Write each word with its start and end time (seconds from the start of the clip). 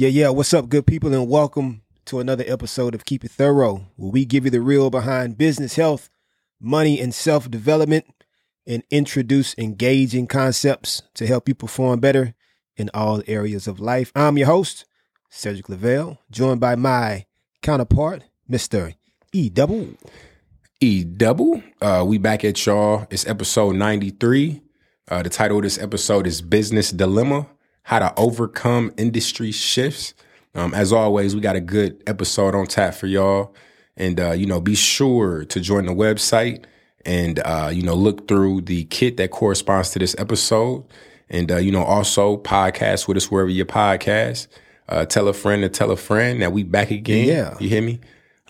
Yeah, 0.00 0.08
yeah. 0.08 0.30
What's 0.30 0.54
up, 0.54 0.70
good 0.70 0.86
people, 0.86 1.12
and 1.12 1.28
welcome 1.28 1.82
to 2.06 2.20
another 2.20 2.42
episode 2.46 2.94
of 2.94 3.04
Keep 3.04 3.22
It 3.22 3.32
Thorough, 3.32 3.86
where 3.96 4.10
we 4.10 4.24
give 4.24 4.46
you 4.46 4.50
the 4.50 4.62
real 4.62 4.88
behind 4.88 5.36
business, 5.36 5.76
health, 5.76 6.08
money, 6.58 6.98
and 6.98 7.14
self 7.14 7.50
development, 7.50 8.06
and 8.66 8.82
introduce 8.88 9.54
engaging 9.58 10.26
concepts 10.26 11.02
to 11.16 11.26
help 11.26 11.50
you 11.50 11.54
perform 11.54 12.00
better 12.00 12.34
in 12.78 12.88
all 12.94 13.22
areas 13.26 13.68
of 13.68 13.78
life. 13.78 14.10
I'm 14.14 14.38
your 14.38 14.46
host, 14.46 14.86
Cedric 15.28 15.68
Lavelle, 15.68 16.18
joined 16.30 16.60
by 16.60 16.76
my 16.76 17.26
counterpart, 17.60 18.22
Mr. 18.50 18.94
E 19.34 19.50
Double. 19.50 19.86
E 20.80 21.04
Double. 21.04 21.62
Uh, 21.82 22.06
we 22.08 22.16
back 22.16 22.42
at 22.42 22.64
y'all. 22.64 23.06
It's 23.10 23.26
episode 23.26 23.76
93. 23.76 24.62
Uh, 25.10 25.22
the 25.22 25.28
title 25.28 25.58
of 25.58 25.64
this 25.64 25.76
episode 25.76 26.26
is 26.26 26.40
Business 26.40 26.90
Dilemma 26.90 27.48
How 27.90 27.98
to 27.98 28.14
Overcome 28.16 28.92
Industry 28.96 29.50
Shifts. 29.50 30.14
Um, 30.54 30.74
as 30.74 30.92
always, 30.92 31.34
we 31.34 31.40
got 31.40 31.56
a 31.56 31.60
good 31.60 32.00
episode 32.06 32.54
on 32.54 32.66
tap 32.66 32.94
for 32.94 33.08
y'all. 33.08 33.52
And, 33.96 34.20
uh, 34.20 34.30
you 34.30 34.46
know, 34.46 34.60
be 34.60 34.76
sure 34.76 35.44
to 35.46 35.60
join 35.60 35.86
the 35.86 35.92
website 35.92 36.66
and, 37.04 37.40
uh, 37.40 37.72
you 37.74 37.82
know, 37.82 37.96
look 37.96 38.28
through 38.28 38.60
the 38.60 38.84
kit 38.84 39.16
that 39.16 39.32
corresponds 39.32 39.90
to 39.90 39.98
this 39.98 40.14
episode. 40.18 40.84
And, 41.30 41.50
uh, 41.50 41.56
you 41.56 41.72
know, 41.72 41.82
also 41.82 42.36
podcast 42.36 43.08
with 43.08 43.16
us 43.16 43.28
wherever 43.28 43.50
you 43.50 43.64
podcast. 43.64 44.46
Uh, 44.88 45.04
tell 45.04 45.26
a 45.26 45.32
friend 45.32 45.62
to 45.62 45.68
tell 45.68 45.90
a 45.90 45.96
friend 45.96 46.40
that 46.42 46.52
we 46.52 46.62
back 46.62 46.92
again. 46.92 47.26
Yeah. 47.26 47.56
You 47.58 47.68
hear 47.68 47.82
me? 47.82 47.98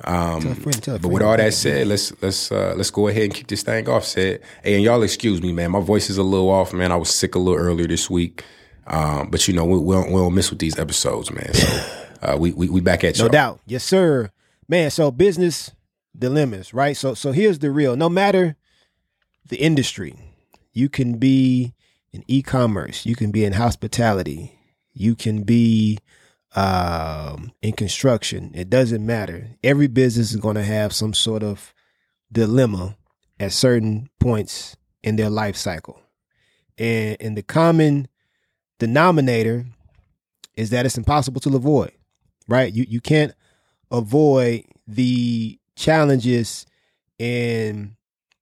Um, 0.04 0.42
Tell 0.42 0.52
a 0.52 0.54
friend, 0.54 0.82
tell 0.82 0.96
a 0.96 0.98
but 0.98 1.08
with 1.08 1.22
all 1.22 1.38
that 1.38 1.54
said, 1.54 1.86
let's 1.86 2.12
let's 2.20 2.52
uh, 2.52 2.74
let's 2.76 2.90
go 2.90 3.08
ahead 3.08 3.22
and 3.22 3.34
kick 3.34 3.46
this 3.46 3.62
thing 3.62 3.88
off. 3.88 4.04
Said, 4.04 4.42
hey, 4.62 4.74
and 4.74 4.84
y'all 4.84 5.02
excuse 5.02 5.40
me, 5.40 5.50
man. 5.52 5.70
My 5.70 5.80
voice 5.80 6.10
is 6.10 6.18
a 6.18 6.22
little 6.22 6.50
off, 6.50 6.74
man. 6.74 6.92
I 6.92 6.96
was 6.96 7.08
sick 7.08 7.34
a 7.34 7.38
little 7.38 7.58
earlier 7.58 7.86
this 7.86 8.10
week, 8.10 8.44
um, 8.90 9.30
but 9.30 9.46
you 9.48 9.54
know 9.54 9.64
we, 9.64 9.78
we, 9.78 9.94
don't, 9.94 10.08
we 10.12 10.20
don't 10.20 10.34
miss 10.34 10.50
with 10.50 10.58
these 10.58 10.78
episodes, 10.78 11.30
man. 11.32 11.54
So 11.54 11.84
uh, 12.22 12.36
we, 12.38 12.52
we 12.52 12.68
we 12.68 12.80
back 12.80 13.04
at 13.04 13.16
No 13.18 13.24
y'all. 13.24 13.32
doubt. 13.32 13.60
Yes, 13.66 13.84
sir. 13.84 14.30
Man, 14.68 14.90
so 14.90 15.10
business 15.10 15.70
dilemmas, 16.16 16.74
right? 16.74 16.96
So 16.96 17.14
so 17.14 17.32
here's 17.32 17.60
the 17.60 17.70
real. 17.70 17.96
No 17.96 18.08
matter 18.08 18.56
the 19.48 19.56
industry, 19.56 20.14
you 20.72 20.88
can 20.88 21.18
be 21.18 21.72
in 22.12 22.24
e-commerce, 22.28 23.06
you 23.06 23.14
can 23.16 23.30
be 23.30 23.44
in 23.44 23.52
hospitality, 23.54 24.58
you 24.92 25.14
can 25.14 25.42
be 25.44 25.98
um 26.56 27.52
in 27.62 27.72
construction. 27.72 28.50
It 28.54 28.68
doesn't 28.68 29.04
matter. 29.06 29.48
Every 29.62 29.86
business 29.86 30.30
is 30.32 30.36
going 30.40 30.56
to 30.56 30.64
have 30.64 30.92
some 30.92 31.14
sort 31.14 31.42
of 31.44 31.72
dilemma 32.32 32.96
at 33.38 33.52
certain 33.52 34.08
points 34.18 34.76
in 35.02 35.16
their 35.16 35.30
life 35.30 35.56
cycle. 35.56 36.00
And 36.76 37.16
and 37.20 37.36
the 37.36 37.42
common 37.42 38.08
denominator 38.80 39.66
is 40.56 40.70
that 40.70 40.84
it's 40.84 40.98
impossible 40.98 41.40
to 41.42 41.54
avoid 41.54 41.92
right? 42.50 42.72
You 42.72 42.84
you 42.88 43.00
can't 43.00 43.32
avoid 43.90 44.64
the 44.86 45.58
challenges 45.76 46.66
and 47.18 47.94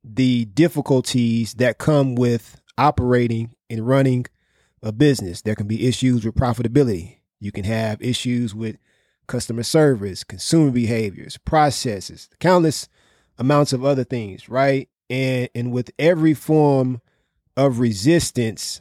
the 0.03 0.47
difficulties 0.47 1.55
that 1.55 1.79
come 1.79 2.15
with 2.15 2.61
operating 2.79 3.55
and 3.69 3.87
running 3.87 4.27
a 4.83 4.93
business. 4.93 5.43
There 5.43 5.55
can 5.55 5.67
be 5.67 5.87
issues 5.87 6.25
with 6.25 6.35
profitability. 6.35 7.19
You 7.39 7.53
can 7.53 7.65
have 7.65 8.01
issues 8.01 8.55
with 8.55 8.79
customer 9.27 9.63
service, 9.63 10.25
consumer 10.25 10.71
behaviors, 10.71 11.37
processes, 11.39 12.29
countless 12.41 12.89
amounts 13.37 13.73
of 13.73 13.85
other 13.85 14.05
things, 14.05 14.49
right? 14.49 14.89
And 15.11 15.49
and 15.55 15.71
with 15.71 15.91
every 15.99 16.35
form 16.35 17.01
of 17.57 17.79
resistance 17.79 18.81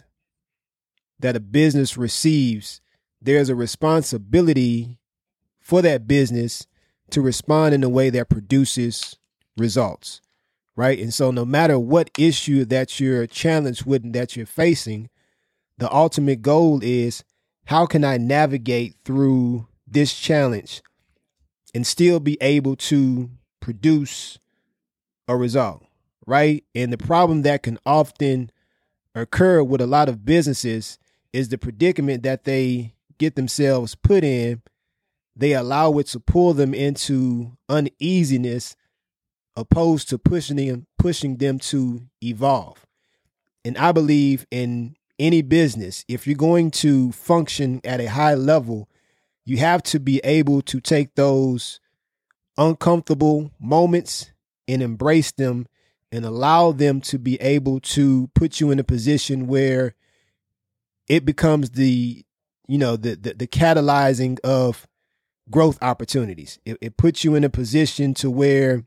that 1.19 1.35
a 1.35 1.39
business 1.39 1.97
receives, 1.97 2.81
there's 3.21 3.49
a 3.49 3.55
responsibility 3.55 4.99
for 5.59 5.81
that 5.81 6.07
business 6.07 6.67
to 7.11 7.21
respond 7.21 7.73
in 7.73 7.83
a 7.83 7.89
way 7.89 8.09
that 8.09 8.29
produces 8.29 9.17
results, 9.57 10.21
right? 10.75 10.99
And 10.99 11.13
so, 11.13 11.31
no 11.31 11.45
matter 11.45 11.79
what 11.79 12.11
issue 12.17 12.65
that 12.65 12.99
you're 12.99 13.27
challenged 13.27 13.85
with 13.85 14.03
and 14.03 14.13
that 14.13 14.35
you're 14.35 14.45
facing, 14.45 15.09
the 15.77 15.91
ultimate 15.93 16.41
goal 16.41 16.79
is 16.83 17.23
how 17.65 17.85
can 17.85 18.03
I 18.03 18.17
navigate 18.17 18.95
through 19.03 19.67
this 19.85 20.13
challenge 20.13 20.81
and 21.73 21.85
still 21.85 22.19
be 22.19 22.37
able 22.41 22.75
to 22.75 23.29
produce 23.59 24.39
a 25.27 25.35
result, 25.35 25.85
right? 26.25 26.63
And 26.73 26.91
the 26.91 26.97
problem 26.97 27.41
that 27.41 27.63
can 27.63 27.77
often 27.85 28.51
occur 29.13 29.61
with 29.63 29.81
a 29.81 29.87
lot 29.87 30.09
of 30.09 30.25
businesses 30.25 30.97
is 31.37 31.49
the 31.49 31.57
predicament 31.57 32.23
that 32.23 32.45
they 32.45 32.95
get 33.19 33.35
themselves 33.35 33.93
put 33.93 34.23
in. 34.23 34.59
They 35.35 35.53
allow 35.53 35.99
it 35.99 36.07
to 36.07 36.19
pull 36.19 36.55
them 36.55 36.73
into 36.73 37.55
uneasiness 37.69 38.75
opposed 39.55 40.09
to 40.09 40.17
pushing 40.17 40.57
them 40.57 40.87
pushing 40.97 41.37
them 41.37 41.59
to 41.59 42.01
evolve. 42.23 42.85
And 43.63 43.77
i 43.77 43.91
believe 43.91 44.47
in 44.49 44.95
any 45.19 45.43
business 45.43 46.03
if 46.07 46.25
you're 46.25 46.35
going 46.35 46.71
to 46.71 47.11
function 47.11 47.81
at 47.83 48.01
a 48.01 48.09
high 48.09 48.35
level 48.35 48.87
you 49.45 49.57
have 49.57 49.83
to 49.83 49.99
be 49.99 50.19
able 50.23 50.61
to 50.63 50.79
take 50.79 51.15
those 51.15 51.79
uncomfortable 52.57 53.51
moments 53.59 54.31
and 54.67 54.81
embrace 54.81 55.31
them 55.31 55.67
and 56.11 56.25
allow 56.25 56.71
them 56.71 57.01
to 57.01 57.19
be 57.19 57.35
able 57.41 57.79
to 57.79 58.27
put 58.33 58.59
you 58.59 58.71
in 58.71 58.79
a 58.79 58.83
position 58.83 59.47
where 59.47 59.95
it 61.07 61.25
becomes 61.25 61.71
the 61.71 62.23
you 62.67 62.77
know 62.77 62.95
the 62.95 63.15
the, 63.15 63.33
the 63.33 63.47
catalyzing 63.47 64.39
of 64.41 64.87
growth 65.49 65.77
opportunities. 65.81 66.59
It, 66.65 66.77
it 66.81 66.97
puts 66.97 67.23
you 67.23 67.35
in 67.35 67.43
a 67.43 67.49
position 67.49 68.13
to 68.15 68.29
where 68.29 68.83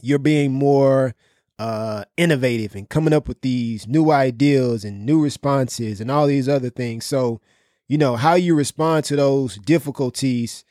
you're 0.00 0.18
being 0.18 0.52
more 0.52 1.14
uh, 1.58 2.04
innovative 2.16 2.74
and 2.74 2.88
coming 2.88 3.12
up 3.12 3.28
with 3.28 3.40
these 3.40 3.86
new 3.86 4.10
ideas 4.10 4.84
and 4.84 5.06
new 5.06 5.22
responses 5.22 6.00
and 6.00 6.10
all 6.10 6.26
these 6.26 6.48
other 6.48 6.70
things. 6.70 7.04
So, 7.04 7.40
you 7.88 7.98
know, 7.98 8.16
how 8.16 8.34
you 8.34 8.54
respond 8.54 9.04
to 9.06 9.16
those 9.16 9.56
difficulties 9.56 10.64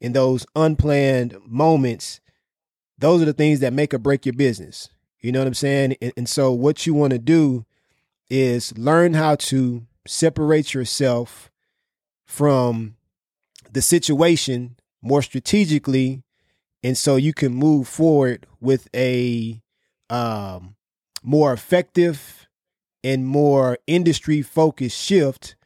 and 0.00 0.14
those 0.14 0.46
unplanned 0.54 1.36
moments, 1.46 2.20
those 2.98 3.22
are 3.22 3.26
the 3.26 3.32
things 3.32 3.60
that 3.60 3.72
make 3.72 3.94
or 3.94 3.98
break 3.98 4.26
your 4.26 4.34
business. 4.34 4.90
You 5.20 5.32
know 5.32 5.40
what 5.40 5.48
I'm 5.48 5.54
saying? 5.54 5.96
And, 6.00 6.12
and 6.16 6.28
so, 6.28 6.52
what 6.52 6.86
you 6.86 6.94
want 6.94 7.12
to 7.12 7.18
do 7.18 7.64
is 8.28 8.76
learn 8.76 9.14
how 9.14 9.36
to 9.36 9.86
separate 10.06 10.74
yourself 10.74 11.50
from 12.24 12.96
the 13.70 13.82
situation 13.82 14.76
more 15.02 15.22
strategically 15.22 16.22
and 16.82 16.96
so 16.96 17.16
you 17.16 17.32
can 17.32 17.52
move 17.52 17.88
forward 17.88 18.46
with 18.60 18.88
a 18.94 19.60
um, 20.10 20.76
more 21.22 21.52
effective 21.52 22.48
and 23.02 23.26
more 23.26 23.78
industry 23.86 24.42
focused 24.42 24.98
shift 24.98 25.56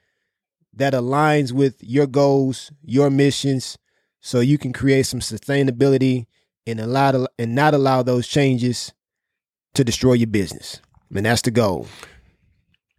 that 0.72 0.92
aligns 0.92 1.52
with 1.52 1.76
your 1.82 2.06
goals 2.06 2.70
your 2.82 3.10
missions 3.10 3.76
so 4.20 4.40
you 4.40 4.58
can 4.58 4.72
create 4.72 5.06
some 5.06 5.20
sustainability 5.20 6.26
and 6.66 6.80
allow 6.80 7.12
to, 7.12 7.28
and 7.38 7.54
not 7.54 7.74
allow 7.74 8.02
those 8.02 8.26
changes 8.26 8.92
to 9.74 9.84
destroy 9.84 10.14
your 10.14 10.26
business. 10.26 10.80
And 11.14 11.26
that's 11.26 11.42
the 11.42 11.50
goal 11.50 11.86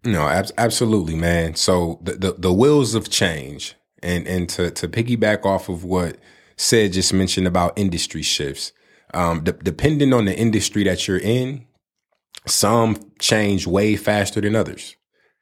No, 0.03 0.27
ab- 0.27 0.51
absolutely, 0.57 1.15
man. 1.15 1.55
So 1.55 1.99
the, 2.01 2.13
the 2.13 2.33
the 2.33 2.53
wheels 2.53 2.95
of 2.95 3.09
change, 3.09 3.75
and 4.01 4.27
and 4.27 4.49
to 4.49 4.71
to 4.71 4.87
piggyback 4.87 5.45
off 5.45 5.69
of 5.69 5.83
what 5.83 6.17
said 6.57 6.93
just 6.93 7.13
mentioned 7.13 7.47
about 7.47 7.77
industry 7.77 8.21
shifts. 8.23 8.71
Um, 9.13 9.43
de- 9.43 9.51
depending 9.51 10.13
on 10.13 10.25
the 10.25 10.35
industry 10.35 10.83
that 10.85 11.07
you're 11.07 11.19
in, 11.19 11.65
some 12.47 12.97
change 13.19 13.67
way 13.67 13.95
faster 13.95 14.41
than 14.41 14.55
others. 14.55 14.95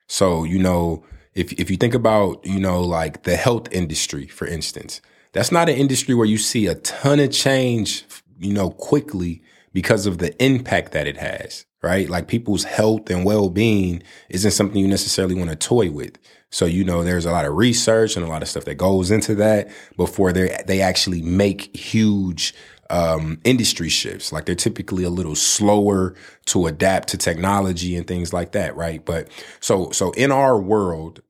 So 0.08 0.44
you 0.44 0.60
know, 0.60 1.06
if 1.34 1.54
if 1.54 1.72
you 1.72 1.78
think 1.78 1.94
about 1.94 2.46
you 2.46 2.60
know 2.60 2.82
like 2.82 3.24
the 3.24 3.38
health 3.38 3.72
industry, 3.72 4.28
for 4.28 4.46
instance, 4.46 5.02
that's 5.32 5.52
not 5.54 5.70
an 5.70 5.76
industry 5.76 6.16
where 6.16 6.26
you 6.26 6.38
see 6.38 6.68
a 6.68 6.76
ton 6.76 7.20
of 7.22 7.32
change, 7.32 8.06
you 8.40 8.54
know, 8.54 8.72
quickly 8.72 9.42
because 9.74 10.06
of 10.06 10.18
the 10.18 10.42
impact 10.44 10.92
that 10.94 11.08
it 11.08 11.18
has, 11.18 11.66
right? 11.82 12.10
Like 12.10 12.28
people's 12.28 12.64
health 12.64 13.10
and 13.10 13.26
well 13.26 13.50
being 13.50 14.04
isn't 14.30 14.52
something 14.52 14.80
you 14.80 14.88
necessarily 14.88 15.36
want 15.36 15.50
to 15.50 15.56
toy 15.56 15.92
with. 15.92 16.18
So, 16.52 16.66
you 16.66 16.84
know, 16.84 17.04
there's 17.04 17.26
a 17.26 17.32
lot 17.32 17.46
of 17.46 17.56
research 17.56 18.16
and 18.16 18.26
a 18.26 18.30
lot 18.30 18.42
of 18.42 18.48
stuff 18.48 18.66
that 18.66 18.76
goes 18.76 19.12
into 19.12 19.36
that 19.36 19.70
before 19.98 20.34
they 20.34 20.58
they 20.66 20.82
actually 20.82 21.22
make 21.22 21.76
huge 21.76 22.54
um, 22.90 23.40
industry 23.44 23.90
shifts. 23.90 24.32
Like 24.32 24.46
they're 24.46 24.56
typically 24.56 25.04
a 25.04 25.10
little 25.10 25.36
slower 25.36 26.16
to 26.46 26.68
adapt 26.68 27.10
to 27.10 27.18
technology 27.18 27.96
and 27.96 28.08
things 28.08 28.34
like 28.34 28.54
that, 28.54 28.76
right? 28.76 29.04
But 29.04 29.30
so 29.60 29.92
so 29.92 30.12
in 30.12 30.32
our 30.32 30.60
world, 30.60 31.22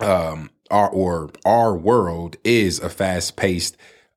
um, 0.00 0.50
our 0.70 0.90
or 0.90 1.30
our 1.46 1.74
world 1.74 2.36
is 2.44 2.80
a 2.80 2.90
fast 2.90 3.36
paced 3.36 3.76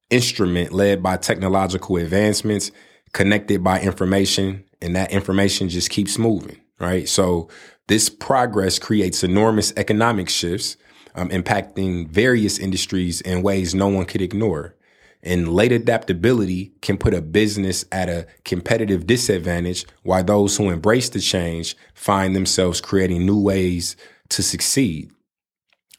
instrument 0.10 0.74
led 0.74 1.04
by 1.04 1.18
technological 1.18 1.98
advancements, 1.98 2.72
connected 3.14 3.64
by 3.64 3.80
information, 3.82 4.64
and 4.82 4.96
that 4.96 5.12
information 5.12 5.70
just 5.70 5.90
keeps 5.90 6.18
moving, 6.18 6.60
right? 6.80 7.08
So 7.10 7.50
this 7.88 8.10
progress 8.10 8.80
creates 8.80 9.24
enormous 9.24 9.74
economic 9.76 10.30
shifts. 10.30 10.78
um, 11.18 11.30
impacting 11.30 12.08
various 12.08 12.60
industries 12.60 13.20
in 13.22 13.42
ways 13.42 13.76
no 13.76 13.88
one 13.88 14.06
could 14.06 14.22
ignore. 14.22 14.76
And 15.24 15.52
late 15.52 15.72
adaptability 15.72 16.74
can 16.82 16.98
put 16.98 17.16
a 17.16 17.22
business 17.22 17.84
at 17.92 18.08
a 18.08 18.28
competitive 18.46 19.08
disadvantage 19.08 19.86
while 20.04 20.24
those 20.24 20.56
who 20.56 20.70
embrace 20.70 21.10
the 21.10 21.20
change 21.20 21.76
find 21.96 22.36
themselves 22.36 22.80
creating 22.80 23.26
new 23.26 23.42
ways 23.42 23.98
to 24.30 24.44
succeed. 24.44 25.12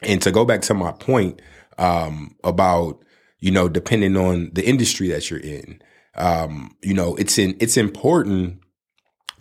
And 0.00 0.22
to 0.22 0.30
go 0.30 0.44
back 0.44 0.62
to 0.62 0.74
my 0.74 0.92
point 0.92 1.42
um, 1.78 2.36
about, 2.44 3.02
you 3.40 3.50
know, 3.50 3.68
depending 3.68 4.16
on 4.16 4.50
the 4.52 4.64
industry 4.64 5.08
that 5.08 5.28
you're 5.28 5.40
in, 5.40 5.82
um, 6.18 6.76
you 6.82 6.94
know, 6.94 7.16
it's 7.16 7.38
in, 7.38 7.56
it's 7.60 7.76
important 7.76 8.60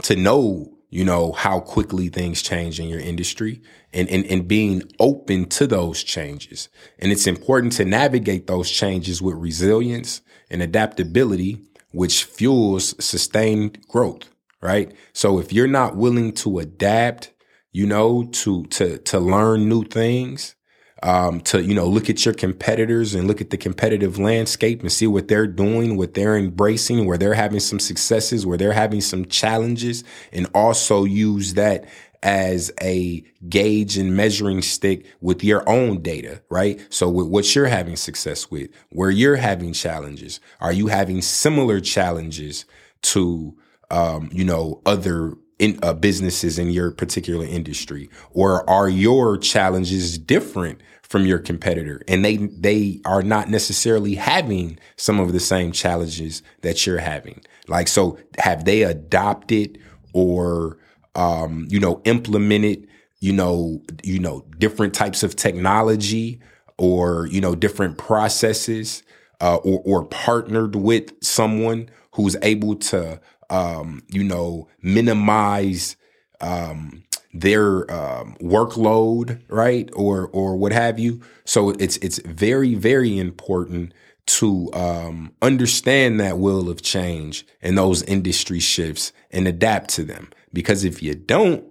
to 0.03 0.15
know 0.15 0.77
you 0.89 1.03
know, 1.03 1.33
how 1.33 1.59
quickly 1.59 2.07
things 2.07 2.41
change 2.41 2.79
in 2.79 2.87
your 2.87 2.99
industry 2.99 3.61
and, 3.93 4.07
and, 4.09 4.25
and 4.27 4.47
being 4.47 4.81
open 4.99 5.45
to 5.45 5.67
those 5.67 6.03
changes. 6.03 6.69
And 6.99 7.11
it's 7.11 7.27
important 7.27 7.73
to 7.73 7.85
navigate 7.85 8.47
those 8.47 8.71
changes 8.71 9.21
with 9.21 9.35
resilience 9.35 10.21
and 10.49 10.61
adaptability, 10.61 11.61
which 11.91 12.23
fuels 12.23 12.95
sustained 13.03 13.85
growth, 13.87 14.29
right? 14.61 14.95
So 15.11 15.39
if 15.39 15.51
you're 15.51 15.67
not 15.67 15.97
willing 15.97 16.31
to 16.35 16.59
adapt, 16.59 17.33
you 17.73 17.85
know, 17.85 18.23
to, 18.31 18.63
to, 18.67 18.97
to 18.99 19.19
learn 19.19 19.67
new 19.67 19.83
things, 19.83 20.55
um, 21.03 21.41
to 21.41 21.63
you 21.63 21.73
know 21.73 21.87
look 21.87 22.09
at 22.09 22.25
your 22.25 22.33
competitors 22.33 23.13
and 23.13 23.27
look 23.27 23.41
at 23.41 23.49
the 23.49 23.57
competitive 23.57 24.17
landscape 24.17 24.81
and 24.81 24.91
see 24.91 25.07
what 25.07 25.27
they're 25.27 25.47
doing, 25.47 25.97
what 25.97 26.13
they're 26.13 26.37
embracing, 26.37 27.05
where 27.05 27.17
they're 27.17 27.33
having 27.33 27.59
some 27.59 27.79
successes, 27.79 28.45
where 28.45 28.57
they're 28.57 28.73
having 28.73 29.01
some 29.01 29.25
challenges, 29.25 30.03
and 30.31 30.47
also 30.53 31.03
use 31.03 31.53
that 31.53 31.85
as 32.23 32.71
a 32.81 33.23
gauge 33.47 33.97
and 33.97 34.15
measuring 34.15 34.61
stick 34.61 35.05
with 35.21 35.43
your 35.43 35.67
own 35.69 36.01
data, 36.01 36.41
right? 36.49 36.85
So 36.89 37.09
with 37.09 37.27
what 37.27 37.55
you're 37.55 37.67
having 37.67 37.95
success 37.95 38.49
with, 38.49 38.71
where 38.89 39.11
you're 39.11 39.35
having 39.35 39.73
challenges, 39.73 40.39
are 40.59 40.73
you 40.73 40.87
having 40.87 41.21
similar 41.21 41.79
challenges 41.79 42.65
to 43.03 43.55
um, 43.91 44.29
you 44.31 44.43
know 44.43 44.81
other 44.85 45.35
in 45.59 45.79
uh, 45.81 45.93
businesses 45.93 46.59
in 46.59 46.69
your 46.71 46.91
particular 46.91 47.45
industry? 47.45 48.09
Or 48.31 48.67
are 48.69 48.89
your 48.89 49.37
challenges 49.37 50.17
different 50.17 50.81
from 51.01 51.25
your 51.25 51.39
competitor? 51.39 52.01
And 52.07 52.23
they 52.23 52.37
they 52.37 53.01
are 53.05 53.23
not 53.23 53.49
necessarily 53.49 54.15
having 54.15 54.79
some 54.95 55.19
of 55.19 55.33
the 55.33 55.39
same 55.39 55.71
challenges 55.71 56.41
that 56.61 56.85
you're 56.85 56.99
having. 56.99 57.41
Like 57.67 57.87
so 57.87 58.17
have 58.37 58.65
they 58.65 58.83
adopted 58.83 59.79
or 60.13 60.77
um, 61.15 61.67
you 61.69 61.79
know 61.79 62.01
implemented 62.05 62.87
you 63.19 63.33
know 63.33 63.81
you 64.03 64.19
know 64.19 64.45
different 64.59 64.93
types 64.93 65.23
of 65.23 65.35
technology 65.35 66.39
or 66.77 67.27
you 67.27 67.41
know 67.41 67.55
different 67.55 67.97
processes 67.97 69.03
uh, 69.41 69.55
or, 69.57 69.81
or 69.85 70.05
partnered 70.05 70.75
with 70.75 71.11
someone 71.23 71.89
who's 72.11 72.35
able 72.41 72.75
to 72.75 73.19
um, 73.49 74.03
you 74.09 74.23
know, 74.23 74.67
minimize 74.81 75.95
um, 76.41 77.03
their 77.33 77.89
um, 77.91 78.35
workload, 78.41 79.41
right, 79.49 79.89
or 79.93 80.29
or 80.33 80.55
what 80.55 80.71
have 80.71 80.99
you. 80.99 81.21
So 81.45 81.69
it's 81.71 81.97
it's 81.97 82.19
very 82.19 82.75
very 82.75 83.17
important 83.17 83.93
to 84.27 84.69
um, 84.73 85.33
understand 85.41 86.19
that 86.19 86.37
will 86.37 86.69
of 86.69 86.81
change 86.81 87.45
and 87.61 87.77
those 87.77 88.03
industry 88.03 88.59
shifts 88.59 89.13
and 89.31 89.47
adapt 89.47 89.89
to 89.91 90.03
them. 90.03 90.29
Because 90.51 90.83
if 90.83 91.01
you 91.01 91.15
don't, 91.15 91.63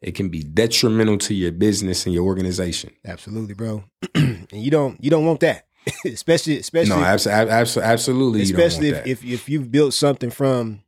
it 0.00 0.14
can 0.14 0.28
be 0.28 0.42
detrimental 0.42 1.18
to 1.18 1.34
your 1.34 1.50
business 1.50 2.06
and 2.06 2.14
your 2.14 2.24
organization. 2.24 2.90
Absolutely, 3.04 3.54
bro. 3.54 3.84
and 4.14 4.46
you 4.52 4.70
don't 4.70 5.02
you 5.02 5.10
don't 5.10 5.26
want 5.26 5.40
that. 5.40 5.66
especially 6.06 6.58
especially 6.60 6.96
no, 6.96 7.02
absolutely, 7.02 7.82
absolutely. 7.82 8.42
Especially 8.42 8.88
if, 8.88 9.06
if 9.06 9.24
if 9.24 9.48
you've 9.48 9.70
built 9.72 9.94
something 9.94 10.30
from 10.30 10.83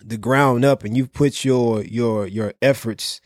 the 0.00 0.18
ground 0.18 0.64
up 0.64 0.84
and 0.84 0.96
you've 0.96 1.12
put 1.12 1.44
your 1.44 1.82
your 1.84 2.26
your 2.26 2.54
efforts 2.62 3.20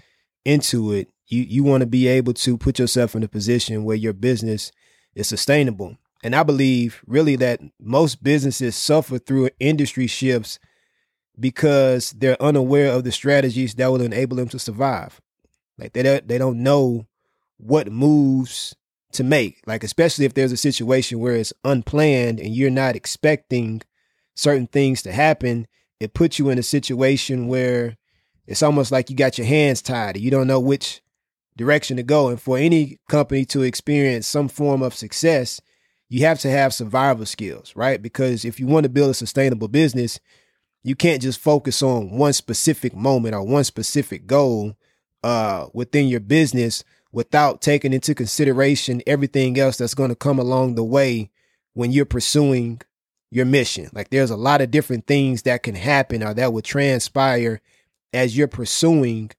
into 0.44 0.92
it, 0.92 1.10
you 1.26 1.42
you 1.42 1.64
want 1.64 1.82
to 1.82 1.86
be 1.86 2.08
able 2.08 2.34
to 2.34 2.56
put 2.56 2.78
yourself 2.78 3.14
in 3.14 3.22
a 3.22 3.28
position 3.28 3.84
where 3.84 3.96
your 3.96 4.12
business 4.12 4.72
is 5.14 5.28
sustainable. 5.28 5.96
And 6.22 6.36
I 6.36 6.42
believe 6.42 7.02
really 7.06 7.36
that 7.36 7.60
most 7.80 8.22
businesses 8.22 8.76
suffer 8.76 9.19
through 9.19 9.50
industry 9.58 10.06
shifts 10.06 10.58
because 11.38 12.10
they're 12.12 12.40
unaware 12.40 12.92
of 12.92 13.04
the 13.04 13.12
strategies 13.12 13.74
that 13.74 13.90
will 13.90 14.02
enable 14.02 14.36
them 14.36 14.48
to 14.48 14.58
survive. 14.58 15.20
Like 15.78 15.92
they 15.92 16.02
don't, 16.02 16.28
they 16.28 16.38
don't 16.38 16.62
know 16.62 17.06
what 17.56 17.90
moves 17.90 18.76
to 19.12 19.24
make. 19.24 19.60
Like 19.66 19.82
especially 19.82 20.24
if 20.24 20.34
there's 20.34 20.52
a 20.52 20.56
situation 20.56 21.19
where 21.19 21.34
it's 21.34 21.52
unplanned 21.64 22.38
and 22.38 22.54
you're 22.54 22.70
not 22.70 22.94
expecting 22.94 23.82
certain 24.34 24.66
things 24.66 25.02
to 25.02 25.12
happen, 25.12 25.66
it 26.02 26.14
puts 26.14 26.38
you 26.38 26.50
in 26.50 26.58
a 26.58 26.62
situation 26.62 27.46
where 27.46 27.96
it's 28.46 28.62
almost 28.62 28.90
like 28.90 29.08
you 29.08 29.16
got 29.16 29.38
your 29.38 29.46
hands 29.46 29.81
tied. 29.81 30.16
You 30.16 30.31
don't 30.31 30.46
know 30.49 30.60
which 30.60 31.00
direction 31.56 31.96
to 31.96 32.02
go. 32.02 32.28
And 32.28 32.40
for 32.40 32.58
any 32.58 32.99
company 33.08 33.44
to 33.46 33.62
experience 33.62 34.26
some 34.26 34.49
form 34.49 34.82
of 34.82 34.94
success, 34.94 35.60
you 36.08 36.26
have 36.26 36.40
to 36.40 36.50
have 36.50 36.75
survival 36.75 37.25
skills, 37.25 37.75
right? 37.76 38.02
Because 38.02 38.44
if 38.44 38.58
you 38.58 38.66
want 38.66 38.84
to 38.84 38.90
build 38.90 39.10
a 39.10 39.14
sustainable 39.14 39.69
business, 39.69 40.19
you 40.82 40.96
can't 40.96 41.22
just 41.22 41.38
focus 41.38 41.82
on 41.82 42.10
one 42.10 42.32
specific 42.32 42.94
moment 42.94 43.34
or 43.34 43.43
one 43.43 43.64
specific 43.64 44.26
goal 44.26 44.76
uh, 45.22 45.69
within 45.72 46.08
your 46.08 46.20
business 46.20 46.82
without 47.12 47.60
taking 47.60 47.93
into 47.93 48.14
consideration 48.14 49.02
everything 49.06 49.58
else 49.58 49.76
that's 49.76 49.94
going 49.94 50.08
to 50.08 50.16
come 50.16 50.38
along 50.38 50.75
the 50.75 50.82
way 50.82 51.31
when 51.75 51.93
you're 51.93 52.05
pursuing 52.05 52.81
your 53.32 53.46
mission. 53.46 53.88
Like 53.94 54.11
there's 54.11 54.31
a 54.31 54.37
lot 54.37 54.61
of 54.61 54.70
different 54.70 55.06
things 55.06 55.43
that 55.43 55.62
can 55.62 55.75
happen 55.75 56.23
or 56.23 56.34
that 56.34 56.52
will 56.52 56.61
transpire 56.61 57.62
as 58.12 58.37
you're 58.37 58.46
pursuing, 58.46 59.31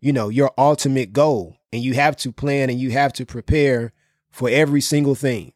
you 0.00 0.14
know, 0.14 0.30
your 0.30 0.50
ultimate 0.56 1.12
goal. 1.12 1.58
And 1.70 1.82
you 1.82 1.92
have 1.92 2.16
to 2.18 2.32
plan 2.32 2.70
and 2.70 2.80
you 2.80 2.90
have 2.92 3.12
to 3.14 3.26
prepare 3.26 3.92
for 4.30 4.48
every 4.48 4.80
single 4.80 5.14
thing. 5.14 5.52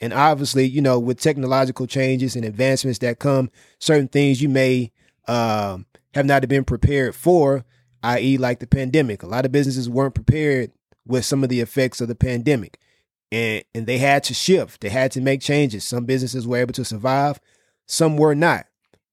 And 0.00 0.12
obviously, 0.12 0.66
you 0.66 0.82
know, 0.82 0.98
with 0.98 1.18
technological 1.18 1.86
changes 1.86 2.36
and 2.36 2.44
advancements 2.44 2.98
that 2.98 3.18
come, 3.18 3.50
certain 3.78 4.08
things 4.08 4.42
you 4.42 4.50
may 4.50 4.92
um, 5.26 5.86
have 6.12 6.26
not 6.26 6.46
been 6.46 6.64
prepared 6.64 7.14
for, 7.14 7.64
i.e., 8.02 8.36
like 8.36 8.58
the 8.60 8.66
pandemic. 8.66 9.22
A 9.22 9.26
lot 9.26 9.46
of 9.46 9.52
businesses 9.52 9.88
weren't 9.88 10.14
prepared 10.14 10.72
with 11.06 11.24
some 11.24 11.42
of 11.42 11.48
the 11.48 11.60
effects 11.60 12.02
of 12.02 12.08
the 12.08 12.14
pandemic 12.14 12.78
and 13.32 13.64
and 13.74 13.86
they 13.86 13.98
had 13.98 14.24
to 14.24 14.34
shift. 14.34 14.80
They 14.80 14.88
had 14.88 15.12
to 15.12 15.20
make 15.20 15.40
changes. 15.40 15.84
Some 15.84 16.04
businesses 16.04 16.46
were 16.46 16.58
able 16.58 16.74
to 16.74 16.84
survive, 16.84 17.40
some 17.86 18.16
were 18.16 18.34
not. 18.34 18.66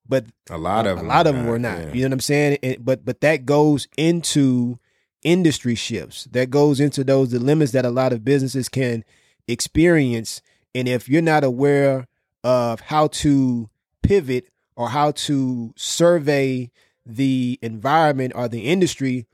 But 0.09 0.25
a 0.49 0.57
lot 0.57 0.87
of 0.87 0.97
a 0.97 1.01
them 1.01 1.07
lot 1.07 1.27
of 1.27 1.35
them 1.35 1.47
were 1.47 1.59
not. 1.59 1.79
Yeah. 1.79 1.93
You 1.93 2.01
know 2.01 2.07
what 2.07 2.13
I'm 2.13 2.19
saying? 2.21 2.57
And, 2.63 2.85
but 2.85 3.03
but 3.03 3.21
that 3.21 3.45
goes 3.45 3.87
into 3.97 4.79
industry 5.23 5.75
shifts. 5.75 6.25
That 6.31 6.49
goes 6.49 6.79
into 6.79 7.03
those 7.03 7.29
dilemmas 7.29 7.73
that 7.73 7.85
a 7.85 7.89
lot 7.89 8.13
of 8.13 8.23
businesses 8.23 8.69
can 8.69 9.03
experience. 9.47 10.41
And 10.73 10.87
if 10.87 11.09
you're 11.09 11.21
not 11.21 11.43
aware 11.43 12.07
of 12.43 12.79
how 12.81 13.07
to 13.07 13.69
pivot 14.03 14.49
or 14.75 14.89
how 14.89 15.11
to 15.11 15.73
survey 15.75 16.71
the 17.05 17.59
environment 17.61 18.33
or 18.35 18.47
the 18.47 18.61
industry, 18.61 19.27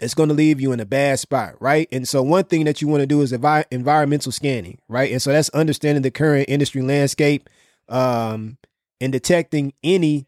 it's 0.00 0.14
going 0.14 0.28
to 0.28 0.34
leave 0.34 0.60
you 0.60 0.72
in 0.72 0.80
a 0.80 0.86
bad 0.86 1.18
spot, 1.18 1.54
right? 1.60 1.88
And 1.90 2.06
so 2.06 2.22
one 2.22 2.44
thing 2.44 2.64
that 2.64 2.82
you 2.82 2.88
want 2.88 3.00
to 3.00 3.06
do 3.06 3.22
is 3.22 3.32
envi- 3.32 3.64
environmental 3.70 4.30
scanning, 4.30 4.78
right? 4.88 5.10
And 5.10 5.22
so 5.22 5.32
that's 5.32 5.48
understanding 5.50 6.02
the 6.02 6.10
current 6.10 6.48
industry 6.48 6.82
landscape 6.82 7.48
um, 7.88 8.58
and 9.00 9.12
detecting 9.12 9.72
any 9.82 10.26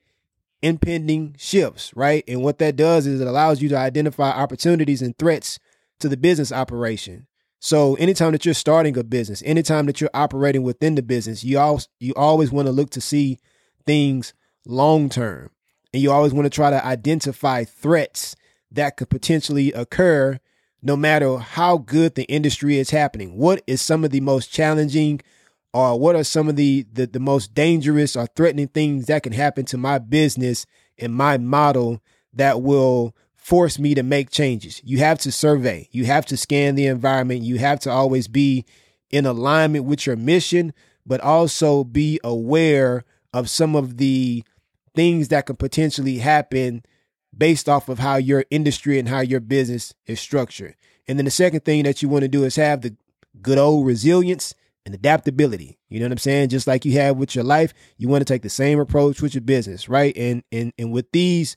impending 0.62 1.34
shifts, 1.38 1.92
right? 1.94 2.24
And 2.26 2.42
what 2.42 2.58
that 2.58 2.76
does 2.76 3.06
is 3.06 3.20
it 3.20 3.26
allows 3.26 3.60
you 3.60 3.68
to 3.68 3.76
identify 3.76 4.30
opportunities 4.30 5.02
and 5.02 5.16
threats 5.18 5.58
to 6.00 6.08
the 6.08 6.16
business 6.16 6.50
operation. 6.50 7.26
So 7.60 7.94
anytime 7.96 8.32
that 8.32 8.44
you're 8.44 8.54
starting 8.54 8.96
a 8.96 9.04
business, 9.04 9.42
anytime 9.44 9.86
that 9.86 10.00
you're 10.00 10.10
operating 10.14 10.62
within 10.62 10.94
the 10.94 11.02
business, 11.02 11.42
you 11.42 11.58
always 11.58 11.88
you 11.98 12.14
always 12.14 12.52
want 12.52 12.66
to 12.66 12.72
look 12.72 12.90
to 12.90 13.00
see 13.00 13.38
things 13.84 14.32
long 14.64 15.08
term. 15.08 15.50
And 15.92 16.02
you 16.02 16.12
always 16.12 16.32
want 16.32 16.46
to 16.46 16.50
try 16.50 16.70
to 16.70 16.84
identify 16.84 17.64
threats 17.64 18.36
that 18.70 18.96
could 18.96 19.10
potentially 19.10 19.72
occur 19.72 20.38
no 20.82 20.96
matter 20.96 21.38
how 21.38 21.78
good 21.78 22.14
the 22.14 22.24
industry 22.24 22.78
is 22.78 22.90
happening. 22.90 23.36
What 23.36 23.62
is 23.66 23.82
some 23.82 24.04
of 24.04 24.10
the 24.10 24.20
most 24.20 24.52
challenging 24.52 25.20
or 25.72 25.98
what 25.98 26.16
are 26.16 26.24
some 26.24 26.48
of 26.48 26.56
the, 26.56 26.86
the, 26.92 27.06
the 27.06 27.20
most 27.20 27.54
dangerous 27.54 28.16
or 28.16 28.26
threatening 28.26 28.68
things 28.68 29.06
that 29.06 29.22
can 29.22 29.32
happen 29.32 29.64
to 29.66 29.76
my 29.76 29.98
business 29.98 30.66
and 30.98 31.14
my 31.14 31.36
model 31.38 32.00
that 32.32 32.62
will 32.62 33.14
force 33.34 33.78
me 33.78 33.94
to 33.94 34.02
make 34.02 34.30
changes? 34.30 34.80
You 34.84 34.98
have 34.98 35.18
to 35.20 35.32
survey, 35.32 35.88
you 35.90 36.04
have 36.04 36.26
to 36.26 36.36
scan 36.36 36.74
the 36.74 36.86
environment, 36.86 37.42
you 37.42 37.58
have 37.58 37.80
to 37.80 37.90
always 37.90 38.28
be 38.28 38.64
in 39.10 39.26
alignment 39.26 39.84
with 39.84 40.06
your 40.06 40.16
mission, 40.16 40.72
but 41.04 41.20
also 41.20 41.84
be 41.84 42.20
aware 42.22 43.04
of 43.32 43.50
some 43.50 43.74
of 43.74 43.96
the 43.96 44.44
things 44.94 45.28
that 45.28 45.46
could 45.46 45.58
potentially 45.58 46.18
happen 46.18 46.82
based 47.36 47.68
off 47.68 47.88
of 47.88 47.98
how 47.98 48.16
your 48.16 48.44
industry 48.50 48.98
and 48.98 49.08
how 49.08 49.20
your 49.20 49.40
business 49.40 49.94
is 50.06 50.20
structured. 50.20 50.74
And 51.06 51.18
then 51.18 51.24
the 51.24 51.30
second 51.30 51.64
thing 51.64 51.84
that 51.84 52.02
you 52.02 52.08
want 52.08 52.22
to 52.22 52.28
do 52.28 52.44
is 52.44 52.56
have 52.56 52.82
the 52.82 52.96
good 53.40 53.58
old 53.58 53.86
resilience 53.86 54.54
and 54.84 54.94
adaptability. 54.94 55.78
You 55.88 56.00
know 56.00 56.06
what 56.06 56.12
I'm 56.12 56.18
saying? 56.18 56.48
Just 56.48 56.66
like 56.66 56.84
you 56.84 56.92
have 56.92 57.16
with 57.16 57.34
your 57.34 57.44
life, 57.44 57.72
you 57.96 58.08
want 58.08 58.26
to 58.26 58.32
take 58.32 58.42
the 58.42 58.48
same 58.48 58.80
approach 58.80 59.22
with 59.22 59.34
your 59.34 59.42
business, 59.42 59.88
right? 59.88 60.16
And 60.16 60.42
and 60.50 60.72
and 60.78 60.92
with 60.92 61.10
these 61.12 61.56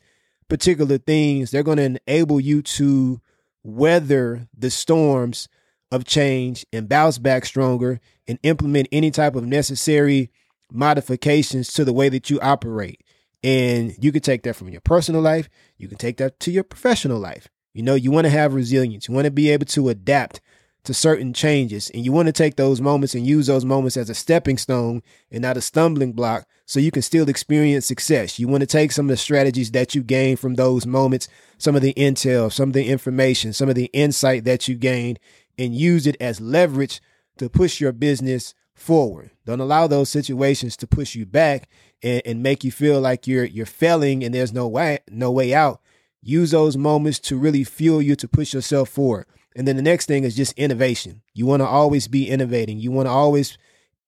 particular 0.49 0.97
things, 0.97 1.51
they're 1.51 1.63
going 1.63 1.77
to 1.77 1.99
enable 2.07 2.39
you 2.39 2.61
to 2.61 3.21
weather 3.63 4.47
the 4.57 4.69
storms 4.69 5.47
of 5.91 6.05
change 6.05 6.65
and 6.71 6.89
bounce 6.89 7.17
back 7.17 7.45
stronger 7.45 7.99
and 8.27 8.39
implement 8.43 8.87
any 8.91 9.11
type 9.11 9.35
of 9.35 9.45
necessary 9.45 10.31
modifications 10.71 11.71
to 11.73 11.85
the 11.85 11.93
way 11.93 12.09
that 12.09 12.29
you 12.29 12.39
operate. 12.41 13.03
And 13.43 13.95
you 13.99 14.11
can 14.11 14.21
take 14.21 14.43
that 14.43 14.55
from 14.55 14.69
your 14.69 14.81
personal 14.81 15.21
life, 15.21 15.49
you 15.77 15.87
can 15.87 15.97
take 15.97 16.17
that 16.17 16.39
to 16.41 16.51
your 16.51 16.63
professional 16.63 17.19
life. 17.19 17.47
You 17.73 17.83
know, 17.83 17.95
you 17.95 18.11
want 18.11 18.25
to 18.25 18.31
have 18.31 18.53
resilience, 18.53 19.07
you 19.07 19.13
want 19.13 19.25
to 19.25 19.31
be 19.31 19.49
able 19.49 19.65
to 19.67 19.89
adapt 19.89 20.41
to 20.83 20.93
certain 20.93 21.31
changes, 21.31 21.91
and 21.91 22.03
you 22.03 22.11
want 22.11 22.25
to 22.25 22.31
take 22.31 22.55
those 22.55 22.81
moments 22.81 23.13
and 23.13 23.25
use 23.25 23.47
those 23.47 23.63
moments 23.63 23.97
as 23.97 24.09
a 24.09 24.15
stepping 24.15 24.57
stone 24.57 25.03
and 25.31 25.41
not 25.41 25.55
a 25.55 25.61
stumbling 25.61 26.11
block 26.11 26.47
so 26.65 26.79
you 26.79 26.89
can 26.89 27.03
still 27.03 27.29
experience 27.29 27.85
success. 27.85 28.39
You 28.39 28.47
want 28.47 28.61
to 28.61 28.67
take 28.67 28.91
some 28.91 29.05
of 29.05 29.11
the 29.11 29.17
strategies 29.17 29.71
that 29.71 29.93
you 29.93 30.01
gain 30.01 30.37
from 30.37 30.55
those 30.55 30.87
moments, 30.87 31.27
some 31.59 31.75
of 31.75 31.83
the 31.83 31.93
intel, 31.93 32.51
some 32.51 32.69
of 32.69 32.73
the 32.73 32.87
information, 32.87 33.53
some 33.53 33.69
of 33.69 33.75
the 33.75 33.91
insight 33.93 34.43
that 34.45 34.67
you 34.67 34.75
gained, 34.75 35.19
and 35.57 35.75
use 35.75 36.07
it 36.07 36.17
as 36.19 36.41
leverage 36.41 36.99
to 37.37 37.47
push 37.47 37.79
your 37.79 37.91
business 37.91 38.55
forward. 38.73 39.29
Don't 39.45 39.59
allow 39.59 39.85
those 39.85 40.09
situations 40.09 40.75
to 40.77 40.87
push 40.87 41.13
you 41.13 41.25
back 41.27 41.69
and, 42.03 42.21
and 42.25 42.43
make 42.43 42.63
you 42.63 42.71
feel 42.71 42.99
like 42.99 43.27
you're 43.27 43.45
you're 43.45 43.65
failing 43.65 44.23
and 44.23 44.33
there's 44.33 44.53
no 44.53 44.67
way 44.67 44.99
no 45.09 45.31
way 45.31 45.53
out. 45.53 45.81
Use 46.21 46.51
those 46.51 46.77
moments 46.77 47.19
to 47.19 47.37
really 47.37 47.63
fuel 47.63 48.01
you 48.01 48.15
to 48.15 48.27
push 48.27 48.53
yourself 48.53 48.89
forward. 48.89 49.25
And 49.55 49.67
then 49.67 49.75
the 49.75 49.81
next 49.81 50.05
thing 50.05 50.23
is 50.23 50.35
just 50.35 50.57
innovation. 50.57 51.21
You 51.33 51.45
want 51.45 51.61
to 51.61 51.67
always 51.67 52.07
be 52.07 52.29
innovating. 52.29 52.79
You 52.79 52.91
want 52.91 53.07
to 53.07 53.11
always 53.11 53.57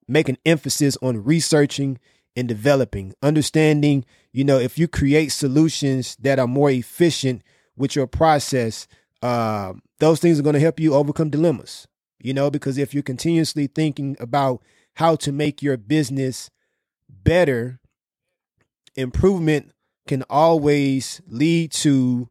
make 0.07 0.29
an 0.29 0.37
emphasis 0.45 0.97
on 1.01 1.23
researching 1.23 1.99
and 2.35 2.47
developing, 2.47 3.13
understanding, 3.21 4.05
you 4.31 4.43
know, 4.43 4.57
if 4.57 4.77
you 4.79 4.87
create 4.87 5.31
solutions 5.31 6.15
that 6.17 6.39
are 6.39 6.47
more 6.47 6.69
efficient 6.69 7.43
with 7.75 7.95
your 7.95 8.07
process, 8.07 8.87
uh, 9.21 9.73
those 9.99 10.19
things 10.19 10.39
are 10.39 10.43
going 10.43 10.53
to 10.53 10.59
help 10.59 10.79
you 10.79 10.93
overcome 10.93 11.29
dilemmas, 11.29 11.87
you 12.19 12.33
know, 12.33 12.49
because 12.49 12.77
if 12.77 12.93
you're 12.93 13.03
continuously 13.03 13.67
thinking 13.67 14.17
about 14.19 14.61
how 14.95 15.15
to 15.15 15.31
make 15.31 15.61
your 15.61 15.77
business 15.77 16.49
better, 17.07 17.79
improvement 18.95 19.71
can 20.07 20.23
always 20.29 21.21
lead 21.27 21.71
to 21.71 22.29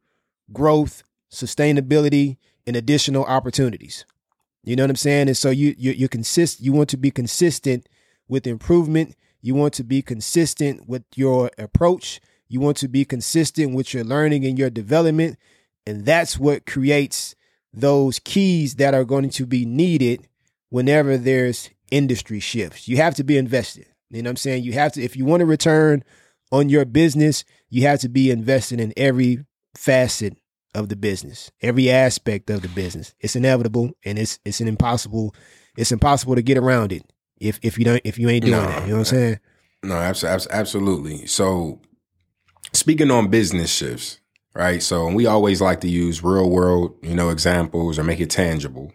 growth, 0.53 1.03
sustainability, 1.31 2.37
and 2.67 2.77
additional 2.77 3.25
opportunities. 3.25 4.05
You 4.65 4.77
know 4.77 4.85
what 4.85 4.91
I'm 4.91 4.97
saying? 4.97 5.29
And 5.29 5.37
so 5.37 5.51
you 5.51 5.75
you 5.77 5.93
you 5.93 6.09
consist 6.09 6.61
you 6.61 6.73
want 6.73 6.89
to 6.91 6.97
be 6.97 7.11
consistent 7.11 7.89
with 8.29 8.47
improvement. 8.47 9.17
You 9.41 9.55
want 9.55 9.75
to 9.75 9.85
be 9.85 10.03
consistent 10.03 10.89
with 10.89 11.03
your 11.17 11.51
approach. 11.59 12.21
You 12.49 12.61
want 12.61 12.77
to 12.79 12.89
be 12.89 13.05
consistent 13.05 13.75
with 13.75 13.93
your 13.93 14.05
learning 14.05 14.45
and 14.45 14.59
your 14.59 14.71
development. 14.71 15.39
And 15.85 16.05
that's 16.05 16.39
what 16.39 16.67
creates 16.67 17.35
those 17.73 18.21
keys 18.21 18.77
that 18.77 18.95
are 18.95 19.05
going 19.05 19.31
to 19.31 19.47
be 19.47 19.65
needed 19.65 20.29
whenever 20.69 21.17
there's 21.17 21.71
industry 21.91 22.39
shifts. 22.39 22.87
You 22.87 22.99
have 22.99 23.15
to 23.17 23.25
be 23.25 23.37
invested. 23.37 23.87
You 24.11 24.23
know 24.23 24.29
what 24.29 24.33
I'm 24.33 24.37
saying? 24.37 24.65
You 24.65 24.73
have 24.75 24.93
to, 24.93 25.03
if 25.03 25.17
you 25.17 25.25
want 25.25 25.41
to 25.41 25.47
return 25.47 26.05
on 26.53 26.69
your 26.69 26.85
business, 26.85 27.45
you 27.71 27.83
have 27.83 27.99
to 28.01 28.09
be 28.09 28.31
invested 28.31 28.79
in 28.79 28.93
every 28.97 29.45
facet 29.75 30.37
of 30.75 30.89
the 30.89 30.97
business, 30.97 31.51
every 31.63 31.91
aspect 31.91 32.51
of 32.51 32.63
the 32.63 32.69
business. 32.69 33.15
It's 33.21 33.35
inevitable 33.35 33.91
and 34.05 34.19
it's 34.19 34.39
it's 34.45 34.61
an 34.61 34.69
impossible 34.69 35.35
it's 35.77 35.91
impossible 35.91 36.35
to 36.35 36.43
get 36.43 36.59
around 36.59 36.93
it 36.93 37.03
if 37.41 37.59
if 37.63 37.79
you 37.79 37.85
don't 37.85 38.03
if 38.05 38.19
you 38.19 38.29
ain't 38.29 38.45
doing 38.45 38.57
no, 38.57 38.67
that. 38.67 38.83
You 38.83 38.93
know 38.93 38.99
what 38.99 39.13
I'm 39.13 39.17
saying? 39.17 39.41
No, 39.83 39.97
absolutely. 39.97 41.27
So 41.27 41.81
speaking 42.73 43.11
on 43.11 43.29
business 43.29 43.73
shifts, 43.73 44.21
right? 44.55 44.83
So 44.83 45.09
we 45.09 45.27
always 45.27 45.61
like 45.61 45.81
to 45.81 45.89
use 45.89 46.23
real 46.23 46.49
world, 46.49 46.97
you 47.03 47.15
know, 47.15 47.31
examples 47.31 47.99
or 47.99 48.05
make 48.05 48.21
it 48.21 48.31
tangible. 48.31 48.93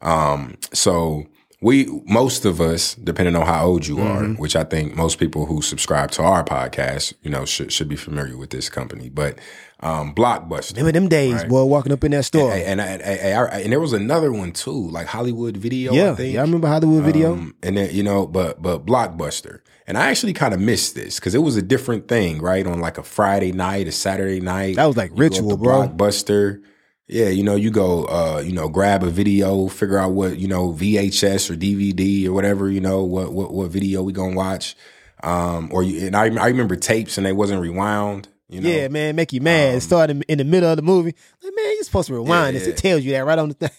Um, 0.00 0.56
so 0.72 1.26
we 1.64 1.86
most 2.04 2.44
of 2.44 2.60
us, 2.60 2.94
depending 2.96 3.34
on 3.34 3.46
how 3.46 3.64
old 3.64 3.86
you 3.86 3.98
are, 3.98 4.20
mm-hmm. 4.20 4.34
which 4.34 4.54
I 4.54 4.64
think 4.64 4.94
most 4.94 5.18
people 5.18 5.46
who 5.46 5.62
subscribe 5.62 6.10
to 6.12 6.22
our 6.22 6.44
podcast, 6.44 7.14
you 7.22 7.30
know, 7.30 7.46
should 7.46 7.72
should 7.72 7.88
be 7.88 7.96
familiar 7.96 8.36
with 8.36 8.50
this 8.50 8.68
company. 8.68 9.08
But 9.08 9.38
um, 9.80 10.14
Blockbuster, 10.14 10.76
remember 10.76 10.92
them 10.92 11.08
days, 11.08 11.32
right? 11.36 11.48
boy, 11.48 11.64
walking 11.64 11.90
up 11.90 12.04
in 12.04 12.10
that 12.10 12.26
store, 12.26 12.52
and 12.52 12.82
and, 12.82 13.00
and, 13.00 13.02
and, 13.02 13.50
and 13.50 13.72
there 13.72 13.80
was 13.80 13.94
another 13.94 14.30
one 14.30 14.52
too, 14.52 14.90
like 14.90 15.06
Hollywood 15.06 15.56
Video. 15.56 15.94
Yeah, 15.94 16.20
yeah, 16.20 16.40
I 16.40 16.42
remember 16.42 16.68
Hollywood 16.68 17.02
Video, 17.02 17.32
um, 17.32 17.54
and 17.62 17.78
then 17.78 17.94
you 17.94 18.02
know, 18.02 18.26
but 18.26 18.60
but 18.60 18.84
Blockbuster, 18.84 19.60
and 19.86 19.96
I 19.96 20.10
actually 20.10 20.34
kind 20.34 20.52
of 20.52 20.60
missed 20.60 20.94
this 20.94 21.18
because 21.18 21.34
it 21.34 21.40
was 21.40 21.56
a 21.56 21.62
different 21.62 22.08
thing, 22.08 22.42
right? 22.42 22.66
On 22.66 22.78
like 22.78 22.98
a 22.98 23.02
Friday 23.02 23.52
night, 23.52 23.88
a 23.88 23.92
Saturday 23.92 24.40
night, 24.40 24.76
that 24.76 24.84
was 24.84 24.98
like 24.98 25.12
ritual, 25.14 25.56
bro. 25.56 25.88
Blockbuster 25.88 26.62
yeah, 27.06 27.28
you 27.28 27.42
know, 27.42 27.54
you 27.54 27.70
go, 27.70 28.04
uh, 28.04 28.42
you 28.44 28.52
know, 28.52 28.68
grab 28.68 29.02
a 29.02 29.10
video, 29.10 29.68
figure 29.68 29.98
out 29.98 30.12
what 30.12 30.38
you 30.38 30.48
know, 30.48 30.72
VHS 30.72 31.50
or 31.50 31.54
DVD 31.54 32.26
or 32.26 32.32
whatever, 32.32 32.70
you 32.70 32.80
know, 32.80 33.04
what 33.04 33.32
what 33.32 33.52
what 33.52 33.70
video 33.70 34.02
we 34.02 34.12
gonna 34.12 34.34
watch, 34.34 34.74
um, 35.22 35.68
or 35.72 35.82
you, 35.82 36.06
and 36.06 36.16
I 36.16 36.34
I 36.36 36.48
remember 36.48 36.76
tapes 36.76 37.18
and 37.18 37.26
they 37.26 37.32
wasn't 37.32 37.60
rewound. 37.60 38.28
You 38.48 38.60
know? 38.60 38.68
Yeah, 38.68 38.88
man, 38.88 39.16
make 39.16 39.32
you 39.32 39.40
mad. 39.40 39.74
Um, 39.74 39.80
Start 39.80 40.10
in, 40.10 40.22
the 40.38 40.44
middle 40.44 40.70
of 40.70 40.76
the 40.76 40.82
movie, 40.82 41.14
like 41.42 41.54
man, 41.54 41.74
you're 41.74 41.82
supposed 41.82 42.08
to 42.08 42.14
rewind 42.14 42.54
yeah, 42.54 42.60
this. 42.60 42.68
It 42.68 42.76
tells 42.76 43.02
you 43.02 43.12
that 43.12 43.24
right 43.24 43.38
on 43.38 43.48
the 43.48 43.54
thing. 43.54 43.70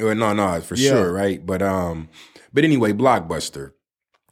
Well, 0.00 0.14
no, 0.14 0.32
no, 0.32 0.60
for 0.60 0.76
yeah. 0.76 0.90
sure, 0.90 1.12
right? 1.12 1.44
But 1.44 1.60
um, 1.60 2.08
but 2.52 2.62
anyway, 2.62 2.92
Blockbuster. 2.92 3.72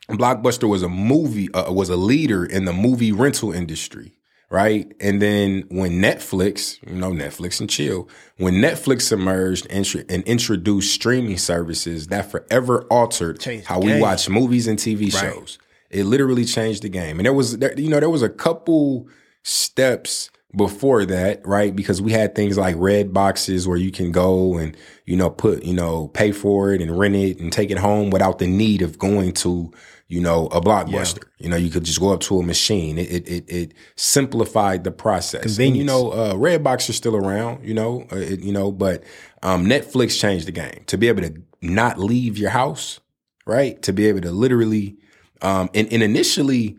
Blockbuster 0.09 0.69
was 0.69 0.85
a 0.85 0.89
movie, 0.89 1.53
uh, 1.53 1.73
was 1.73 1.89
a 1.89 1.97
leader 1.97 2.47
in 2.47 2.67
the 2.67 2.73
movie 2.73 3.11
rental 3.11 3.51
industry 3.51 4.17
right? 4.51 4.93
And 5.01 5.21
then 5.21 5.65
when 5.69 6.01
Netflix, 6.01 6.79
you 6.89 6.97
know, 6.97 7.11
Netflix 7.11 7.61
and 7.61 7.69
chill, 7.69 8.09
when 8.37 8.55
Netflix 8.55 9.11
emerged 9.13 9.67
and, 9.71 9.87
and 10.09 10.23
introduced 10.25 10.95
streaming 10.95 11.39
services, 11.39 12.09
that 12.09 12.31
forever 12.31 12.85
altered 12.91 13.41
changed 13.41 13.67
how 13.67 13.81
we 13.81 14.01
watch 14.01 14.29
movies 14.29 14.67
and 14.67 14.79
TV 14.79 15.13
right. 15.13 15.13
shows. 15.13 15.59
It 15.91 16.05
literally 16.05 16.45
changed 16.45 16.83
the 16.83 16.89
game. 16.89 17.19
And 17.19 17.27
there 17.27 17.33
was, 17.33 17.59
there, 17.59 17.79
you 17.79 17.89
know, 17.89 18.01
there 18.01 18.11
was 18.11 18.23
a 18.23 18.29
couple 18.29 19.09
steps 19.43 20.31
before 20.55 21.05
that, 21.05 21.47
right? 21.47 21.75
Because 21.75 22.01
we 22.01 22.13
had 22.13 22.35
things 22.35 22.57
like 22.57 22.77
red 22.79 23.13
boxes 23.13 23.69
where 23.69 23.77
you 23.77 23.93
can 23.93 24.11
go 24.11 24.57
and, 24.57 24.77
you 25.05 25.17
know, 25.17 25.31
put, 25.31 25.65
you 25.65 25.75
know, 25.75 26.09
pay 26.09 26.33
for 26.33 26.73
it 26.73 26.81
and 26.81 26.99
rent 26.99 27.15
it 27.15 27.39
and 27.39 27.53
take 27.53 27.71
it 27.71 27.79
home 27.79 28.11
without 28.11 28.39
the 28.39 28.47
need 28.47 28.83
of 28.83 28.99
going 28.99 29.33
to 29.33 29.73
you 30.09 30.21
know, 30.21 30.47
a 30.47 30.61
blockbuster. 30.61 31.25
Yeah. 31.25 31.45
You 31.45 31.49
know, 31.51 31.57
you 31.57 31.71
could 31.71 31.85
just 31.85 32.01
go 32.01 32.13
up 32.13 32.21
to 32.21 32.39
a 32.39 32.43
machine. 32.43 32.99
It 32.99 33.11
it 33.11 33.29
it, 33.29 33.45
it 33.49 33.75
simplified 33.97 34.85
the 34.85 34.93
process. 34.93 35.59
And, 35.59 35.77
you 35.77 35.85
know, 35.85 36.11
uh, 36.11 36.35
Redbox 36.35 36.89
is 36.89 36.97
still 36.97 37.17
around. 37.17 37.65
You 37.65 37.75
know, 37.75 38.07
uh, 38.13 38.17
it, 38.17 38.41
you 38.41 38.53
know, 38.53 38.71
but 38.71 39.03
um, 39.43 39.67
Netflix 39.67 40.19
changed 40.21 40.47
the 40.47 40.53
game 40.53 40.83
to 40.87 40.97
be 40.97 41.09
able 41.09 41.23
to 41.23 41.43
not 41.61 41.99
leave 41.99 42.39
your 42.39 42.51
house, 42.51 43.01
right? 43.47 43.81
To 43.83 43.93
be 43.93 44.07
able 44.07 44.21
to 44.21 44.31
literally, 44.31 44.97
um, 45.43 45.71
and, 45.75 45.93
and 45.93 46.03
initially, 46.03 46.77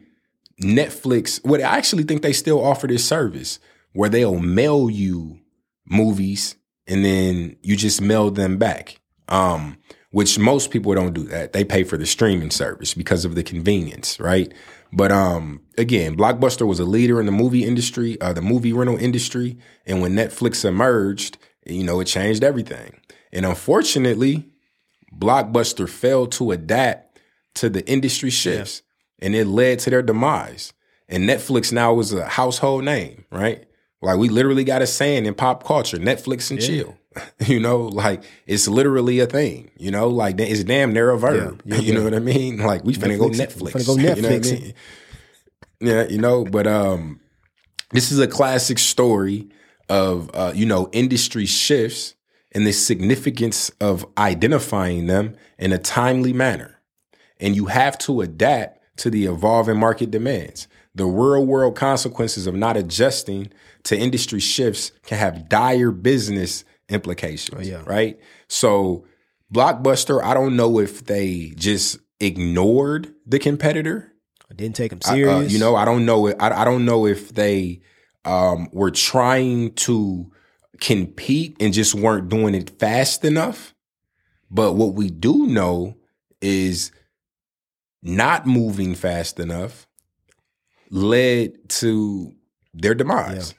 Netflix. 0.61 1.43
What 1.45 1.61
I 1.61 1.77
actually 1.77 2.03
think 2.03 2.21
they 2.21 2.33
still 2.33 2.63
offer 2.63 2.87
this 2.87 3.05
service 3.05 3.59
where 3.93 4.09
they'll 4.09 4.39
mail 4.39 4.89
you 4.89 5.39
movies 5.85 6.55
and 6.87 7.03
then 7.03 7.55
you 7.61 7.75
just 7.75 8.01
mail 8.01 8.31
them 8.31 8.57
back. 8.57 8.99
Um, 9.27 9.77
which 10.11 10.39
most 10.39 10.71
people 10.71 10.93
don't 10.93 11.13
do 11.13 11.23
that. 11.23 11.53
They 11.53 11.63
pay 11.63 11.83
for 11.83 11.97
the 11.97 12.05
streaming 12.05 12.51
service 12.51 12.93
because 12.93 13.25
of 13.25 13.35
the 13.35 13.43
convenience, 13.43 14.19
right? 14.19 14.53
But 14.93 15.11
um, 15.11 15.61
again, 15.77 16.15
Blockbuster 16.15 16.65
was 16.65 16.79
a 16.79 16.85
leader 16.85 17.19
in 17.19 17.25
the 17.25 17.31
movie 17.31 17.65
industry, 17.65 18.19
uh, 18.21 18.33
the 18.33 18.41
movie 18.41 18.73
rental 18.73 18.97
industry, 18.97 19.57
and 19.85 20.01
when 20.01 20.13
Netflix 20.13 20.63
emerged, 20.63 21.37
you 21.65 21.83
know, 21.83 21.99
it 21.99 22.05
changed 22.05 22.43
everything. 22.43 22.99
And 23.33 23.45
unfortunately, 23.45 24.45
Blockbuster 25.13 25.89
failed 25.89 26.31
to 26.33 26.51
adapt 26.51 27.19
to 27.55 27.69
the 27.69 27.85
industry 27.89 28.29
shifts, 28.29 28.81
yeah. 29.19 29.25
and 29.25 29.35
it 29.35 29.45
led 29.45 29.79
to 29.79 29.89
their 29.89 30.01
demise. 30.01 30.73
And 31.09 31.27
Netflix 31.27 31.71
now 31.71 31.99
is 31.99 32.13
a 32.13 32.27
household 32.27 32.85
name, 32.85 33.25
right? 33.31 33.65
Like 34.01 34.17
we 34.17 34.29
literally 34.29 34.63
got 34.63 34.81
a 34.81 34.87
saying 34.87 35.25
in 35.25 35.33
pop 35.33 35.63
culture: 35.65 35.97
Netflix 35.97 36.51
and 36.51 36.61
yeah. 36.61 36.67
chill. 36.67 36.97
You 37.47 37.59
know, 37.59 37.81
like 37.81 38.23
it's 38.45 38.67
literally 38.67 39.19
a 39.19 39.25
thing. 39.25 39.71
You 39.77 39.91
know, 39.91 40.07
like 40.09 40.39
it's 40.39 40.63
damn 40.63 40.93
near 40.93 41.11
a 41.11 41.17
verb. 41.17 41.61
Yeah, 41.65 41.75
yeah, 41.75 41.81
you 41.85 41.93
know 41.93 42.03
what 42.03 42.13
I 42.13 42.19
mean? 42.19 42.57
Like 42.57 42.83
we 42.83 42.93
finna 42.93 43.17
go 43.17 43.29
Netflix. 43.29 43.73
Finna 43.73 43.85
go 43.85 43.95
Netflix. 43.95 44.15
You 44.17 44.21
know 44.21 44.29
I 44.29 44.39
mean? 44.39 44.73
Yeah, 45.79 46.07
you 46.07 46.17
know, 46.17 46.43
but 46.43 46.65
um, 46.67 47.19
this 47.91 48.11
is 48.11 48.19
a 48.19 48.27
classic 48.27 48.79
story 48.79 49.49
of 49.89 50.29
uh, 50.33 50.51
you 50.55 50.65
know 50.65 50.89
industry 50.91 51.45
shifts 51.45 52.15
and 52.51 52.65
the 52.65 52.71
significance 52.71 53.69
of 53.79 54.05
identifying 54.17 55.05
them 55.07 55.35
in 55.57 55.71
a 55.71 55.77
timely 55.77 56.33
manner, 56.33 56.79
and 57.39 57.55
you 57.55 57.67
have 57.67 57.97
to 57.99 58.21
adapt 58.21 58.81
to 58.97 59.09
the 59.09 59.25
evolving 59.25 59.79
market 59.79 60.11
demands. 60.11 60.67
The 60.95 61.05
real 61.05 61.45
world 61.45 61.75
consequences 61.75 62.47
of 62.47 62.55
not 62.55 62.75
adjusting 62.75 63.51
to 63.83 63.97
industry 63.97 64.39
shifts 64.39 64.91
can 65.03 65.19
have 65.19 65.47
dire 65.47 65.91
business 65.91 66.65
implications. 66.89 67.57
Oh, 67.59 67.61
yeah. 67.61 67.83
Right. 67.85 68.19
So 68.47 69.05
Blockbuster, 69.53 70.21
I 70.23 70.33
don't 70.33 70.55
know 70.55 70.79
if 70.79 71.05
they 71.05 71.53
just 71.55 71.99
ignored 72.19 73.13
the 73.25 73.39
competitor. 73.39 74.13
I 74.49 74.53
didn't 74.53 74.75
take 74.75 74.91
him 74.91 74.99
I- 75.05 75.09
uh, 75.09 75.13
serious. 75.13 75.53
you 75.53 75.59
know, 75.59 75.75
I 75.75 75.85
don't 75.85 76.05
know. 76.05 76.29
I, 76.29 76.61
I 76.61 76.65
don't 76.65 76.85
know 76.85 77.05
if 77.05 77.33
they 77.33 77.81
um, 78.25 78.69
were 78.71 78.91
trying 78.91 79.73
to 79.73 80.31
compete 80.79 81.55
and 81.59 81.73
just 81.73 81.95
weren't 81.95 82.29
doing 82.29 82.55
it 82.55 82.79
fast 82.79 83.25
enough. 83.25 83.73
But 84.49 84.73
what 84.73 84.93
we 84.93 85.09
do 85.09 85.45
know 85.47 85.95
is 86.41 86.91
not 88.01 88.45
moving 88.45 88.95
fast 88.95 89.39
enough 89.39 89.87
led 90.89 91.67
to 91.69 92.33
their 92.73 92.95
demise. 92.95 93.53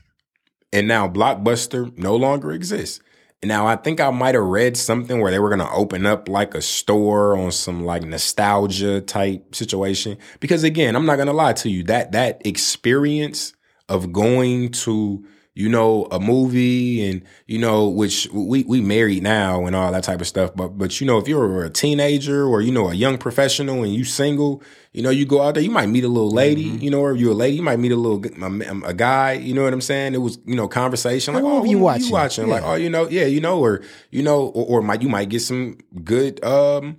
And 0.73 0.87
now 0.89 1.09
Blockbuster 1.09 1.97
no 1.99 2.17
longer 2.17 2.53
exists. 2.53 3.01
Now 3.43 3.67
I 3.67 3.77
think 3.77 4.01
I 4.01 4.11
might 4.11 4.35
have 4.35 4.45
read 4.45 4.77
something 4.77 5.21
where 5.21 5.31
they 5.31 5.39
were 5.39 5.49
going 5.49 5.61
to 5.61 5.73
open 5.73 6.07
up 6.07 6.29
like 6.29 6.55
a 6.55 6.63
store 6.63 7.37
on 7.37 7.53
some 7.53 7.85
like 7.85 8.03
nostalgia 8.03 9.01
type 9.01 9.55
situation. 9.55 10.19
Because 10.41 10.65
again, 10.65 10.97
I'm 10.97 11.07
not 11.07 11.17
going 11.17 11.29
to 11.29 11.33
lie 11.33 11.53
to 11.55 11.71
you 11.71 11.85
that 11.85 12.13
that 12.13 12.45
experience 12.45 13.53
of 13.89 14.13
going 14.13 14.71
to 14.71 15.25
you 15.59 15.69
know 15.69 16.07
a 16.13 16.21
movie 16.21 17.05
and 17.05 17.21
you 17.47 17.59
know 17.59 17.89
which 17.89 18.29
we 18.33 18.63
we 18.63 18.81
married 18.81 19.25
now 19.25 19.67
and 19.67 19.75
all 19.75 19.91
that 19.91 20.05
type 20.05 20.21
of 20.21 20.29
stuff. 20.29 20.55
But 20.55 20.79
but 20.79 21.01
you 21.01 21.07
know 21.07 21.19
if 21.19 21.27
you're 21.27 21.65
a 21.65 21.69
teenager 21.69 22.47
or 22.47 22.61
you 22.61 22.71
know 22.71 22.89
a 22.89 22.95
young 22.95 23.19
professional 23.19 23.83
and 23.83 23.93
you 23.93 24.05
single 24.05 24.63
you 24.93 25.03
know 25.03 25.11
you 25.11 25.27
go 25.27 25.43
out 25.43 25.55
there 25.55 25.63
you 25.65 25.73
might 25.73 25.89
meet 25.89 26.05
a 26.05 26.09
little 26.09 26.31
lady 26.31 26.63
you 26.63 26.91
know 26.91 27.01
or 27.01 27.11
if 27.11 27.19
you're 27.19 27.33
a 27.33 27.35
lady 27.35 27.57
you 27.57 27.63
might 27.63 27.81
meet 27.81 27.91
a 27.91 27.97
little 27.97 28.25
a, 28.25 28.89
a 28.91 28.95
guy 28.95 29.33
you 29.33 29.53
know 29.53 29.65
what 29.65 29.73
i'm 29.73 29.81
saying? 29.81 30.15
It 30.15 30.19
was 30.19 30.39
you 30.47 30.55
know 30.55 30.69
conversation 30.69 31.35
like 31.35 31.43
oh 31.43 31.65
you 31.65 31.79
watching? 31.79 32.11
watching? 32.11 32.47
Like 32.47 32.63
oh 32.63 32.77
you 32.77 32.89
know 32.89 33.09
yeah 33.09 33.25
you 33.25 33.41
know 33.41 33.59
or 33.59 33.83
you 34.13 34.23
know 34.23 34.47
or, 34.47 34.79
or 34.79 34.83
might 34.83 35.03
you 35.03 35.09
might 35.09 35.29
get 35.29 35.41
some 35.41 35.77
good 36.05 36.43
um 36.45 36.99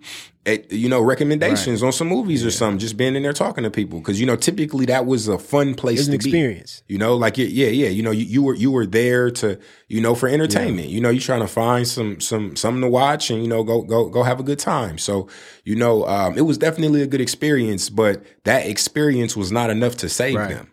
eh, 0.49 0.57
you 0.69 0.89
know 0.89 1.01
recommendations 1.01 1.81
on 1.83 1.91
some 1.91 2.07
movies 2.07 2.45
or 2.45 2.51
something 2.51 2.79
just 2.79 2.97
being 2.97 3.15
in 3.15 3.23
there 3.23 3.33
talking 3.33 3.63
to 3.63 3.71
people 3.71 3.99
because 3.99 4.19
you 4.19 4.25
know 4.25 4.35
typically 4.35 4.85
that 4.85 5.05
was 5.05 5.27
a 5.27 5.37
fun 5.37 5.75
place 5.75 6.05
to 6.05 6.11
be 6.11 6.15
experience. 6.15 6.83
you 6.87 6.97
know, 6.97 7.15
like 7.15 7.37
yeah, 7.37 7.45
yeah, 7.45 7.67
yeah. 7.67 7.89
You 7.89 8.03
know, 8.03 8.11
you, 8.11 8.25
you 8.25 8.41
were 8.43 8.55
you 8.55 8.71
were 8.71 8.85
there 8.85 9.29
to, 9.31 9.59
you 9.87 10.01
know, 10.01 10.15
for 10.15 10.27
entertainment. 10.27 10.89
You 10.89 11.01
know, 11.01 11.09
you're 11.09 11.21
trying 11.21 11.41
to 11.41 11.47
find 11.47 11.87
some 11.87 12.19
some 12.19 12.55
something 12.55 12.81
to 12.81 12.89
watch 12.89 13.29
and 13.29 13.41
you 13.43 13.47
know 13.47 13.63
go 13.63 13.81
go 13.81 14.09
go 14.09 14.23
have 14.23 14.39
a 14.39 14.43
good 14.43 14.59
time. 14.59 14.97
So, 14.97 15.27
you 15.63 15.75
know, 15.75 16.05
um, 16.07 16.37
it 16.37 16.41
was 16.41 16.57
definitely 16.57 17.01
a 17.01 17.07
good 17.07 17.21
experience, 17.21 17.89
but 17.89 18.23
that 18.43 18.65
experience 18.65 19.37
was 19.37 19.51
not 19.51 19.69
enough 19.69 19.95
to 19.97 20.09
save 20.09 20.35
Right. 20.35 20.49
them. 20.49 20.71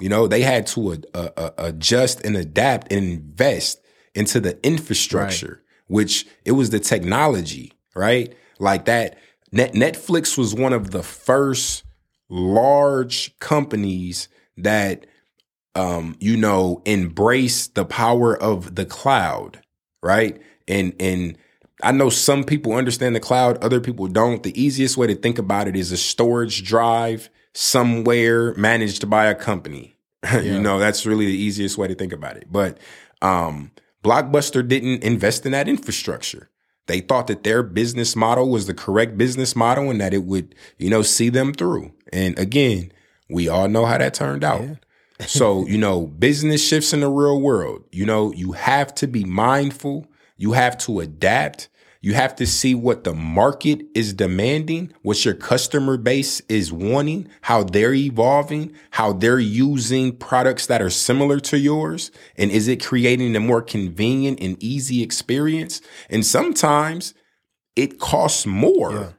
You 0.00 0.08
know, 0.08 0.26
they 0.26 0.42
had 0.42 0.66
to 0.68 0.92
ad- 0.94 1.06
uh, 1.14 1.28
uh, 1.36 1.50
adjust 1.58 2.24
and 2.24 2.36
adapt 2.36 2.92
and 2.92 3.04
invest 3.08 3.80
into 4.14 4.40
the 4.40 4.58
infrastructure, 4.66 5.62
which 5.86 6.26
it 6.44 6.52
was 6.52 6.70
the 6.70 6.80
technology, 6.80 7.72
right? 7.94 8.34
Like 8.64 8.86
that. 8.86 9.18
Net- 9.52 9.74
Netflix 9.74 10.36
was 10.36 10.54
one 10.54 10.72
of 10.72 10.90
the 10.90 11.02
first 11.02 11.84
large 12.28 13.38
companies 13.38 14.28
that 14.56 15.06
um, 15.74 16.16
you 16.20 16.36
know, 16.36 16.82
embrace 16.84 17.66
the 17.66 17.84
power 17.84 18.36
of 18.36 18.74
the 18.76 18.84
cloud, 18.84 19.60
right? 20.02 20.40
And 20.68 20.94
and 21.00 21.36
I 21.82 21.92
know 21.92 22.08
some 22.10 22.44
people 22.44 22.72
understand 22.72 23.16
the 23.16 23.20
cloud, 23.20 23.62
other 23.62 23.80
people 23.80 24.06
don't. 24.06 24.42
The 24.42 24.60
easiest 24.60 24.96
way 24.96 25.06
to 25.08 25.14
think 25.14 25.38
about 25.38 25.68
it 25.68 25.76
is 25.76 25.92
a 25.92 25.96
storage 25.96 26.62
drive 26.64 27.28
somewhere 27.52 28.54
managed 28.54 29.08
by 29.10 29.26
a 29.26 29.34
company. 29.34 29.90
Yeah. 30.24 30.40
you 30.40 30.58
know, 30.58 30.78
that's 30.78 31.04
really 31.04 31.26
the 31.26 31.36
easiest 31.36 31.76
way 31.76 31.86
to 31.86 31.94
think 31.94 32.10
about 32.10 32.38
it. 32.38 32.46
But 32.50 32.78
um, 33.20 33.72
Blockbuster 34.02 34.66
didn't 34.66 35.04
invest 35.04 35.44
in 35.44 35.52
that 35.52 35.68
infrastructure. 35.68 36.48
They 36.86 37.00
thought 37.00 37.28
that 37.28 37.44
their 37.44 37.62
business 37.62 38.14
model 38.14 38.50
was 38.50 38.66
the 38.66 38.74
correct 38.74 39.16
business 39.16 39.56
model 39.56 39.90
and 39.90 40.00
that 40.00 40.12
it 40.12 40.24
would, 40.24 40.54
you 40.78 40.90
know, 40.90 41.02
see 41.02 41.30
them 41.30 41.54
through. 41.54 41.92
And 42.12 42.38
again, 42.38 42.92
we 43.30 43.48
all 43.48 43.68
know 43.68 43.86
how 43.86 43.98
that 43.98 44.14
turned 44.14 44.44
out. 44.44 44.62
so, 45.26 45.66
you 45.66 45.78
know, 45.78 46.06
business 46.06 46.66
shifts 46.66 46.92
in 46.92 47.00
the 47.00 47.08
real 47.08 47.40
world. 47.40 47.84
You 47.90 48.04
know, 48.04 48.32
you 48.32 48.52
have 48.52 48.94
to 48.96 49.06
be 49.06 49.24
mindful. 49.24 50.06
You 50.36 50.52
have 50.52 50.76
to 50.78 51.00
adapt. 51.00 51.68
You 52.04 52.12
have 52.12 52.36
to 52.36 52.46
see 52.46 52.74
what 52.74 53.04
the 53.04 53.14
market 53.14 53.80
is 53.94 54.12
demanding, 54.12 54.92
what 55.00 55.24
your 55.24 55.32
customer 55.32 55.96
base 55.96 56.42
is 56.50 56.70
wanting, 56.70 57.28
how 57.40 57.62
they're 57.62 57.94
evolving, 57.94 58.74
how 58.90 59.14
they're 59.14 59.38
using 59.38 60.14
products 60.14 60.66
that 60.66 60.82
are 60.82 60.90
similar 60.90 61.40
to 61.40 61.56
yours. 61.58 62.10
And 62.36 62.50
is 62.50 62.68
it 62.68 62.84
creating 62.84 63.34
a 63.34 63.40
more 63.40 63.62
convenient 63.62 64.38
and 64.42 64.62
easy 64.62 65.02
experience? 65.02 65.80
And 66.10 66.26
sometimes 66.26 67.14
it 67.74 67.98
costs 67.98 68.44
more, 68.44 68.92
Yeah. 68.92 69.12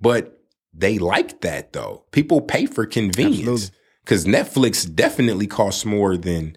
but 0.00 0.40
they 0.72 0.98
like 0.98 1.42
that 1.42 1.74
though. 1.74 2.06
People 2.10 2.40
pay 2.40 2.64
for 2.64 2.86
convenience 2.86 3.70
because 4.02 4.24
Netflix 4.24 4.90
definitely 4.90 5.46
costs 5.46 5.84
more 5.84 6.16
than 6.16 6.56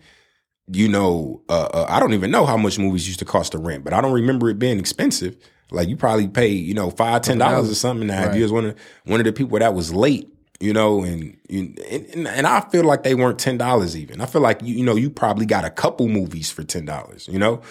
you 0.72 0.88
know. 0.88 1.42
Uh, 1.50 1.68
uh, 1.74 1.86
I 1.90 2.00
don't 2.00 2.14
even 2.14 2.32
know 2.32 2.46
how 2.46 2.56
much 2.56 2.80
movies 2.80 3.06
used 3.06 3.20
to 3.20 3.26
cost 3.26 3.52
to 3.52 3.58
rent, 3.58 3.84
but 3.84 3.92
I 3.92 4.00
don't 4.00 4.14
remember 4.14 4.50
it 4.50 4.60
being 4.60 4.80
expensive. 4.80 5.36
Like 5.72 5.90
you 5.90 5.98
probably 5.98 6.28
pay 6.28 6.50
you 6.50 6.74
know 6.74 6.90
five 6.92 7.22
ten 7.24 7.38
dollars 7.38 7.70
or 7.70 7.76
something. 7.76 8.08
Now, 8.08 8.22
if 8.24 8.28
Right. 8.30 8.38
you 8.38 8.44
was 8.44 8.52
one 8.52 8.66
of 8.66 8.76
one 9.06 9.20
of 9.20 9.26
the 9.26 9.34
people 9.34 9.60
that 9.60 9.74
was 9.74 9.94
late, 9.94 10.30
you 10.60 10.72
know, 10.74 11.04
and 11.04 11.36
you, 11.50 11.74
and, 11.92 12.28
and 12.28 12.48
I 12.48 12.62
feel 12.70 12.84
like 12.86 13.04
they 13.04 13.16
weren't 13.16 13.38
ten 13.40 13.58
dollars 13.58 13.96
even. 13.98 14.22
I 14.22 14.26
feel 14.28 14.42
like 14.42 14.62
you 14.64 14.76
you 14.76 14.84
know 14.86 14.96
you 14.96 15.10
probably 15.10 15.46
got 15.46 15.66
a 15.66 15.70
couple 15.70 16.08
movies 16.08 16.50
for 16.50 16.64
ten 16.64 16.86
dollars, 16.86 17.28
you 17.28 17.38
know. 17.40 17.62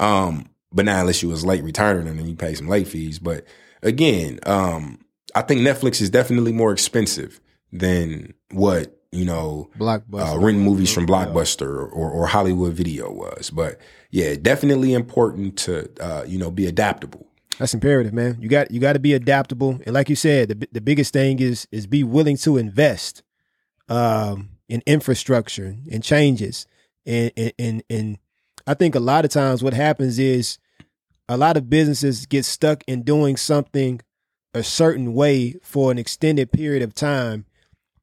Um, 0.00 0.48
but 0.72 0.84
now 0.86 1.00
unless 1.00 1.22
you 1.22 1.28
was 1.28 1.44
late 1.44 1.62
returning 1.62 2.08
and 2.08 2.18
then 2.18 2.26
you 2.26 2.34
pay 2.34 2.54
some 2.54 2.68
late 2.68 2.88
fees. 2.88 3.18
But 3.18 3.44
again, 3.82 4.38
um, 4.46 4.98
I 5.34 5.42
think 5.42 5.60
Netflix 5.60 6.00
is 6.00 6.08
definitely 6.10 6.52
more 6.52 6.72
expensive 6.72 7.38
than 7.70 8.32
what 8.50 8.98
you 9.12 9.24
know 9.26 9.68
Blockbuster. 9.78 10.34
uh, 10.34 10.38
renting 10.38 10.64
movies 10.64 10.92
from 10.92 11.06
Blockbuster 11.06 11.68
or, 11.68 12.10
or 12.10 12.26
Hollywood 12.26 12.72
Video 12.72 13.12
was. 13.12 13.50
But 13.50 13.78
yeah, 14.10 14.34
definitely 14.40 14.94
important 14.94 15.58
to 15.58 15.90
uh, 16.00 16.24
you 16.26 16.38
know 16.38 16.50
be 16.50 16.66
adaptable. 16.66 17.26
That's 17.58 17.74
imperative, 17.74 18.12
man. 18.12 18.38
You 18.40 18.48
got 18.48 18.70
you 18.70 18.80
got 18.80 18.94
to 18.94 18.98
be 18.98 19.14
adaptable, 19.14 19.78
and 19.84 19.94
like 19.94 20.08
you 20.08 20.16
said, 20.16 20.48
the 20.48 20.68
the 20.72 20.80
biggest 20.80 21.12
thing 21.12 21.38
is 21.38 21.68
is 21.70 21.86
be 21.86 22.02
willing 22.02 22.36
to 22.38 22.56
invest 22.56 23.22
um, 23.88 24.50
in 24.68 24.82
infrastructure 24.86 25.76
and 25.90 26.02
changes, 26.02 26.66
and 27.06 27.30
and 27.36 27.52
and, 27.58 27.82
and 27.90 28.18
I 28.66 28.74
think 28.74 28.94
a 28.94 29.00
lot 29.00 29.24
of 29.24 29.30
times 29.30 29.62
what 29.62 29.74
happens 29.74 30.18
is 30.18 30.58
a 31.28 31.36
lot 31.36 31.56
of 31.56 31.70
businesses 31.70 32.26
get 32.26 32.44
stuck 32.44 32.82
in 32.86 33.02
doing 33.02 33.36
something 33.36 34.00
a 34.54 34.62
certain 34.62 35.14
way 35.14 35.54
for 35.62 35.90
an 35.90 35.98
extended 35.98 36.52
period 36.52 36.82
of 36.82 36.94
time 36.94 37.46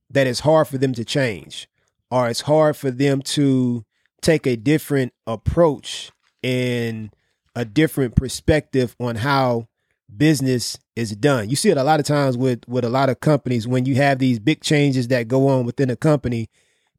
that 0.09 0.25
it's 0.27 0.39
hard 0.41 0.67
for 0.67 0.77
them 0.77 0.93
to 0.93 1.05
change, 1.05 1.67
or 2.09 2.27
it's 2.29 2.41
hard 2.41 2.75
for 2.75 2.91
them 2.91 3.21
to 3.21 3.83
take 4.21 4.47
a 4.47 4.55
different 4.55 5.13
approach 5.27 6.11
and 6.43 7.13
a 7.55 7.65
different 7.65 8.15
perspective 8.15 8.95
on 8.99 9.17
how 9.17 9.67
business 10.15 10.77
is 10.95 11.15
done. 11.15 11.49
You 11.49 11.55
see 11.55 11.69
it 11.69 11.77
a 11.77 11.83
lot 11.83 11.99
of 11.99 12.05
times 12.05 12.37
with 12.37 12.67
with 12.67 12.83
a 12.83 12.89
lot 12.89 13.09
of 13.09 13.19
companies 13.19 13.67
when 13.67 13.85
you 13.85 13.95
have 13.95 14.19
these 14.19 14.39
big 14.39 14.61
changes 14.61 15.07
that 15.09 15.27
go 15.27 15.47
on 15.47 15.65
within 15.65 15.89
a 15.89 15.95
company 15.95 16.49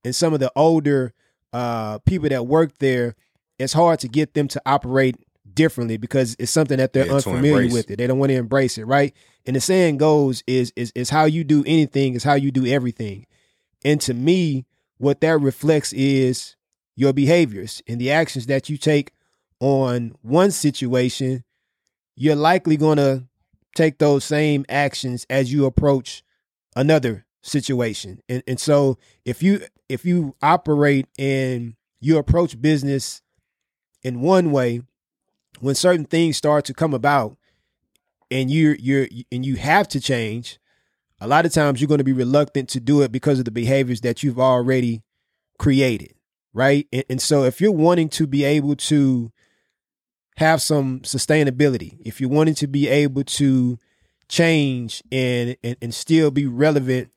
and 0.05 0.15
some 0.15 0.33
of 0.33 0.41
the 0.41 0.51
older 0.57 1.13
uh 1.53 1.99
people 2.01 2.29
that 2.29 2.47
work 2.47 2.79
there, 2.79 3.17
it's 3.59 3.73
hard 3.73 3.99
to 4.01 4.09
get 4.09 4.35
them 4.35 4.49
to 4.49 4.63
operate 4.65 5.17
differently 5.53 5.97
because 5.97 6.37
it's 6.39 6.53
something 6.53 6.79
that 6.79 6.93
they're 6.93 7.07
Yeah, 7.07 7.15
unfamiliar 7.15 7.73
with 7.73 7.91
it. 7.91 7.97
They 7.97 8.07
don't 8.07 8.19
want 8.19 8.31
to 8.31 8.37
embrace 8.37 8.79
it, 8.79 8.85
right? 8.85 9.13
And 9.47 9.57
the 9.57 9.61
saying 9.61 9.99
goes 9.99 10.45
is 10.47 10.73
is 10.77 10.93
is 10.95 11.11
how 11.11 11.25
you 11.25 11.43
do 11.43 11.65
anything 11.67 12.15
is 12.15 12.23
how 12.25 12.35
you 12.35 12.51
do 12.51 12.67
everything. 12.67 13.27
And 13.85 14.01
to 14.03 14.15
me, 14.15 14.67
what 14.99 15.21
that 15.23 15.41
reflects 15.41 15.93
is 15.93 16.55
your 16.95 17.13
behaviors 17.13 17.83
and 17.89 18.01
the 18.01 18.11
actions 18.13 18.47
that 18.47 18.69
you 18.69 18.77
take 18.77 19.13
on 19.61 20.15
one 20.23 20.51
situation, 20.51 21.45
you're 22.17 22.37
likely 22.37 22.77
going 22.77 22.97
to 22.97 23.25
take 23.75 23.99
those 23.99 24.25
same 24.25 24.65
actions 24.69 25.27
as 25.31 25.53
you 25.53 25.67
approach 25.67 26.25
another 26.75 27.25
situation. 27.43 28.21
And 28.29 28.43
and 28.47 28.59
so 28.59 28.99
if 29.25 29.43
you 29.43 29.63
if 29.89 30.05
you 30.05 30.35
operate 30.43 31.07
and 31.19 31.75
you 32.01 32.19
approach 32.19 32.61
business 32.61 33.23
in 34.03 34.21
one 34.21 34.51
way, 34.51 34.83
when 35.61 35.75
certain 35.75 36.07
things 36.07 36.37
start 36.37 36.65
to 36.67 36.75
come 36.75 36.95
about 36.95 37.37
and 38.31 38.51
you're 38.51 38.75
you're 38.77 39.09
and 39.31 39.45
you 39.45 39.57
have 39.57 39.89
to 39.89 40.01
change, 40.01 40.59
a 41.21 41.29
lot 41.29 41.47
of 41.47 41.53
times 41.53 41.81
you're 41.81 41.89
going 41.89 41.99
to 41.99 42.05
be 42.05 42.13
reluctant 42.13 42.69
to 42.71 42.81
do 42.81 43.03
it 43.03 43.13
because 43.13 43.39
of 43.39 43.45
the 43.45 43.51
behaviors 43.51 44.01
that 44.01 44.23
you've 44.23 44.41
already 44.41 45.03
created 45.59 46.15
right 46.55 46.89
and, 46.91 47.05
and 47.11 47.21
so 47.21 47.45
if 47.45 47.61
you're 47.61 47.71
wanting 47.71 48.09
to 48.09 48.27
be 48.27 48.45
able 48.45 48.75
to 48.75 49.31
have 50.37 50.63
some 50.63 51.01
sustainability 51.01 51.99
if 52.05 52.21
you 52.21 52.29
wanted 52.29 52.57
to 52.57 52.67
be 52.67 52.89
able 52.89 53.25
to 53.25 53.79
change 54.29 55.03
and, 55.11 55.57
and 55.63 55.77
and 55.83 55.95
still 55.95 56.31
be 56.31 56.47
relevant 56.47 57.11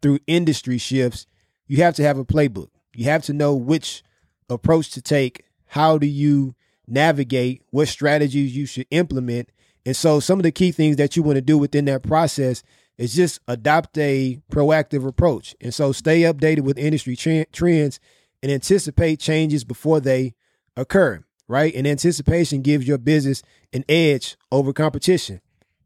through 0.00 0.18
industry 0.26 0.78
shifts 0.78 1.26
you 1.66 1.78
have 1.78 1.94
to 1.94 2.02
have 2.02 2.18
a 2.18 2.24
playbook 2.24 2.68
you 2.94 3.04
have 3.04 3.22
to 3.22 3.32
know 3.32 3.54
which 3.54 4.02
approach 4.48 4.90
to 4.90 5.02
take 5.02 5.44
how 5.66 5.98
do 5.98 6.06
you 6.06 6.54
navigate 6.90 7.62
what 7.70 7.88
strategies 7.88 8.54
you 8.54 8.66
should 8.66 8.86
implement. 8.90 9.50
And 9.86 9.96
so 9.96 10.20
some 10.20 10.38
of 10.38 10.42
the 10.42 10.52
key 10.52 10.72
things 10.72 10.96
that 10.96 11.16
you 11.16 11.22
want 11.22 11.36
to 11.36 11.42
do 11.42 11.56
within 11.56 11.86
that 11.86 12.02
process 12.02 12.62
is 12.98 13.14
just 13.14 13.40
adopt 13.48 13.96
a 13.96 14.40
proactive 14.52 15.06
approach. 15.06 15.54
And 15.60 15.72
so 15.72 15.92
stay 15.92 16.22
updated 16.22 16.60
with 16.60 16.76
industry 16.76 17.16
trends 17.16 18.00
and 18.42 18.52
anticipate 18.52 19.20
changes 19.20 19.64
before 19.64 20.00
they 20.00 20.34
occur, 20.76 21.24
right? 21.50 21.74
And 21.74 21.84
anticipation 21.84 22.62
gives 22.62 22.86
your 22.86 22.96
business 22.96 23.42
an 23.72 23.84
edge 23.88 24.36
over 24.52 24.72
competition. 24.72 25.40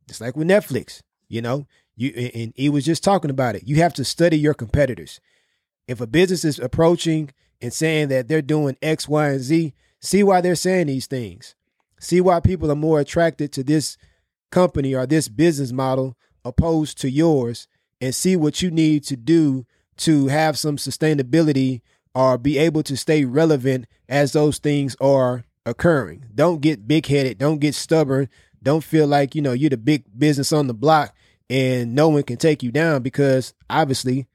It's 0.07 0.21
like 0.21 0.37
with 0.37 0.47
Netflix, 0.47 1.01
you 1.27 1.41
know, 1.41 1.67
you 1.97 2.11
and 2.35 2.53
he 2.55 2.69
was 2.69 2.85
just 2.85 3.03
talking 3.03 3.31
about 3.31 3.57
it. 3.57 3.67
You 3.67 3.77
have 3.77 3.95
to 3.95 4.05
study 4.05 4.39
your 4.39 4.53
competitors. 4.53 5.21
If 5.89 6.03
a 6.03 6.07
business 6.07 6.45
is 6.45 6.59
approaching 6.59 7.31
and 7.63 7.73
saying 7.73 8.09
that 8.09 8.29
they're 8.29 8.43
doing 8.43 8.77
X, 8.83 9.09
Y, 9.09 9.29
and 9.31 9.41
Z, 9.41 9.73
see 10.01 10.23
why 10.23 10.43
they're 10.43 10.55
saying 10.55 10.89
these 10.89 11.07
things. 11.07 11.55
See 11.99 12.21
why 12.21 12.41
people 12.41 12.71
are 12.71 12.77
more 12.77 13.01
attracted 13.01 13.51
to 13.53 13.65
this 13.65 13.97
company 14.51 14.95
or 14.95 15.07
this 15.07 15.29
business 15.29 15.73
model 15.73 16.15
opposed 16.45 17.01
to 17.01 17.11
yours 17.11 17.69
and 18.03 18.15
see 18.15 18.37
what 18.37 18.61
you 18.61 18.71
need 18.71 19.03
to 19.05 19.17
do 19.17 19.65
to 19.97 20.27
have 20.27 20.59
some 20.59 20.77
sustainability 20.77 21.81
or 22.15 22.37
be 22.37 22.59
able 22.59 22.83
to 22.83 22.99
stay 22.99 23.25
relevant 23.25 23.87
as 24.11 24.33
those 24.33 24.59
things 24.59 24.95
are 25.01 25.45
occurring. 25.67 26.27
Don't 26.35 26.61
get 26.61 26.87
big 26.87 27.07
headed. 27.07 27.39
Don't 27.39 27.59
get 27.59 27.75
stubborn. 27.75 28.29
Don't 28.63 28.85
feel 28.85 29.07
like, 29.07 29.35
you 29.35 29.43
know, 29.43 29.53
you're 29.53 29.71
the 29.71 29.77
big 29.77 30.05
business 30.17 30.53
on 30.53 30.67
the 30.67 30.75
block 30.75 31.15
and 31.51 31.95
no 31.95 32.09
one 32.09 32.23
can 32.23 32.37
take 32.37 32.63
you 32.63 32.73
down 32.73 33.03
because 33.03 33.55
obviously 33.69 34.27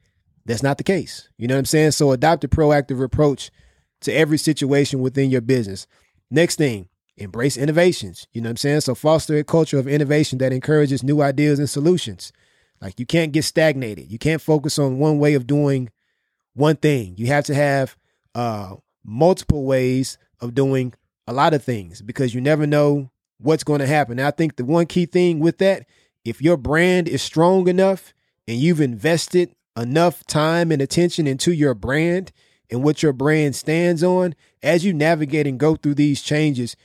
that's 0.46 0.64
not 0.64 0.78
the 0.78 0.84
case. 0.84 1.30
You 1.38 1.48
know 1.48 1.56
what 1.56 1.60
I'm 1.60 1.66
saying? 1.66 1.92
So 1.92 2.12
adopt 2.12 2.44
a 2.44 2.48
proactive 2.48 3.04
approach 3.04 3.52
to 4.02 4.14
every 4.14 4.38
situation 4.38 5.00
within 5.00 5.30
your 5.30 5.42
business. 5.42 5.88
Next 6.32 6.58
thing, 6.58 6.90
embrace 7.18 7.58
innovations. 7.58 8.28
You 8.34 8.42
know 8.42 8.48
what 8.48 8.52
I'm 8.52 8.58
saying? 8.58 8.82
So 8.82 8.96
foster 8.96 9.38
a 9.38 9.44
culture 9.44 9.80
of 9.80 9.88
innovation 9.88 10.38
that 10.40 10.54
encourages 10.54 11.04
new 11.04 11.22
ideas 11.22 11.60
and 11.60 11.70
solutions. 11.70 12.32
Like 12.82 13.00
you 13.00 13.06
can't 13.06 13.32
get 13.32 13.44
stagnated. 13.44 14.12
You 14.12 14.20
can't 14.20 14.42
focus 14.42 14.80
on 14.80 15.00
one 15.00 15.20
way 15.20 15.34
of 15.34 15.48
doing 15.48 15.90
one 16.54 16.78
thing. 16.78 17.16
You 17.18 17.28
have 17.28 17.46
to 17.46 17.56
have 17.56 17.98
uh, 18.36 18.76
multiple 19.04 19.66
ways 19.66 20.18
of 20.40 20.56
doing 20.56 20.94
a 21.30 21.34
lot 21.34 21.54
of 21.54 21.64
things 21.64 22.02
because 22.02 22.34
you 22.34 22.42
never 22.42 22.66
know 22.66 23.12
what's 23.38 23.64
going 23.64 23.80
to 23.80 23.88
happen. 23.88 24.18
And 24.18 24.28
I 24.28 24.32
think 24.32 24.56
the 24.56 24.66
one 24.66 24.88
key 24.88 25.06
thing 25.06 25.40
with 25.40 25.60
that, 25.60 25.86
if 26.26 26.42
your 26.42 26.58
brand 26.58 27.08
is 27.08 27.22
strong 27.22 27.68
enough 27.68 28.16
and 28.48 28.58
you've 28.58 28.82
invested 28.82 29.54
enough 29.78 30.26
time 30.26 30.72
and 30.72 30.82
attention 30.82 31.28
into 31.28 31.54
your 31.54 31.76
brand 31.76 32.32
and 32.72 32.84
what 32.84 33.04
your 33.04 33.14
brand 33.14 33.56
stands 33.56 34.04
on, 34.04 34.34
as 34.64 34.84
you 34.84 34.92
navigate 34.92 35.46
and 35.46 35.60
go 35.60 35.76
through 35.76 35.94
these 35.94 36.24
changes, 36.24 36.76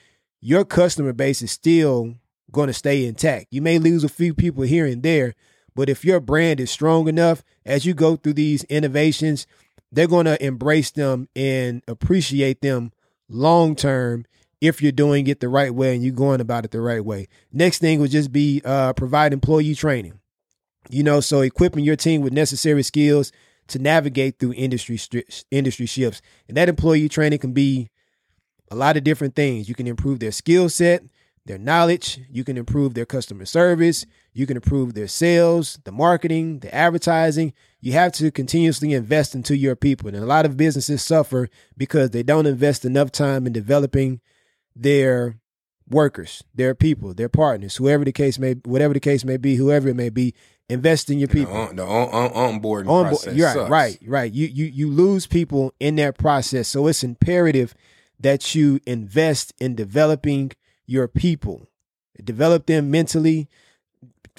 your 0.42 0.66
customer 0.66 1.14
base 1.14 1.40
is 1.40 1.50
still 1.50 2.14
going 2.52 2.66
to 2.66 2.74
stay 2.74 3.06
intact. 3.06 3.46
You 3.50 3.62
may 3.62 3.78
lose 3.78 4.04
a 4.04 4.10
few 4.10 4.34
people 4.34 4.64
here 4.64 4.84
and 4.84 5.02
there, 5.02 5.34
but 5.74 5.88
if 5.88 6.04
your 6.04 6.20
brand 6.20 6.60
is 6.60 6.70
strong 6.70 7.08
enough, 7.08 7.42
as 7.64 7.86
you 7.86 7.94
go 7.94 8.16
through 8.16 8.34
these 8.34 8.64
innovations, 8.64 9.46
they're 9.90 10.06
going 10.06 10.26
to 10.26 10.44
embrace 10.44 10.90
them 10.90 11.30
and 11.34 11.82
appreciate 11.88 12.60
them 12.60 12.92
long 13.30 13.74
term 13.74 14.26
if 14.66 14.80
you're 14.80 14.92
doing 14.92 15.26
it 15.26 15.40
the 15.40 15.48
right 15.48 15.74
way 15.74 15.94
and 15.94 16.02
you're 16.02 16.14
going 16.14 16.40
about 16.40 16.64
it 16.64 16.70
the 16.70 16.80
right 16.80 17.04
way. 17.04 17.28
Next 17.52 17.80
thing 17.80 18.00
would 18.00 18.10
just 18.10 18.32
be 18.32 18.62
uh, 18.64 18.92
provide 18.94 19.32
employee 19.32 19.74
training. 19.74 20.18
You 20.88 21.02
know, 21.02 21.20
so 21.20 21.40
equipping 21.40 21.84
your 21.84 21.96
team 21.96 22.20
with 22.20 22.32
necessary 22.32 22.82
skills 22.82 23.32
to 23.68 23.78
navigate 23.78 24.38
through 24.38 24.54
industry 24.54 25.00
industry 25.50 25.86
shifts, 25.86 26.20
and 26.48 26.56
that 26.56 26.68
employee 26.68 27.08
training 27.08 27.38
can 27.38 27.52
be 27.52 27.90
a 28.70 28.76
lot 28.76 28.96
of 28.96 29.04
different 29.04 29.34
things. 29.34 29.68
You 29.68 29.74
can 29.74 29.86
improve 29.86 30.20
their 30.20 30.32
skill 30.32 30.68
set, 30.68 31.02
their 31.46 31.58
knowledge. 31.58 32.20
You 32.30 32.44
can 32.44 32.56
improve 32.56 32.94
their 32.94 33.06
customer 33.06 33.44
service. 33.44 34.06
You 34.32 34.46
can 34.46 34.56
improve 34.56 34.94
their 34.94 35.08
sales, 35.08 35.78
the 35.84 35.92
marketing, 35.92 36.60
the 36.60 36.74
advertising. 36.74 37.52
You 37.80 37.92
have 37.92 38.12
to 38.12 38.30
continuously 38.30 38.92
invest 38.92 39.34
into 39.34 39.56
your 39.56 39.76
people. 39.76 40.08
And 40.08 40.16
a 40.16 40.26
lot 40.26 40.46
of 40.46 40.56
businesses 40.56 41.02
suffer 41.02 41.48
because 41.76 42.10
they 42.10 42.22
don't 42.22 42.46
invest 42.46 42.84
enough 42.84 43.12
time 43.12 43.46
in 43.46 43.52
developing 43.52 44.20
their 44.76 45.38
workers, 45.88 46.42
their 46.54 46.74
people, 46.74 47.14
their 47.14 47.28
partners, 47.28 47.76
whoever 47.76 48.04
the 48.04 48.12
case 48.12 48.38
may, 48.38 48.54
whatever 48.64 48.94
the 48.94 49.00
case 49.00 49.24
may 49.24 49.36
be, 49.36 49.56
whoever 49.56 49.88
it 49.88 49.94
may 49.94 50.10
be. 50.10 50.34
Invest 50.70 51.10
in 51.10 51.18
your 51.18 51.28
people. 51.28 51.52
The, 51.52 51.60
on, 51.60 51.76
the 51.76 51.84
on, 51.84 52.32
on, 52.32 52.60
onboarding 52.60 52.88
on, 52.88 53.08
process. 53.08 53.38
Right, 53.38 53.54
sucks. 53.54 53.70
right, 53.70 53.98
right. 54.06 54.32
You 54.32 54.46
you 54.46 54.64
you 54.64 54.90
lose 54.90 55.26
people 55.26 55.74
in 55.78 55.96
that 55.96 56.16
process, 56.16 56.68
so 56.68 56.86
it's 56.86 57.04
imperative 57.04 57.74
that 58.18 58.54
you 58.54 58.80
invest 58.86 59.52
in 59.58 59.74
developing 59.74 60.52
your 60.86 61.06
people, 61.06 61.68
develop 62.22 62.64
them 62.64 62.90
mentally, 62.90 63.50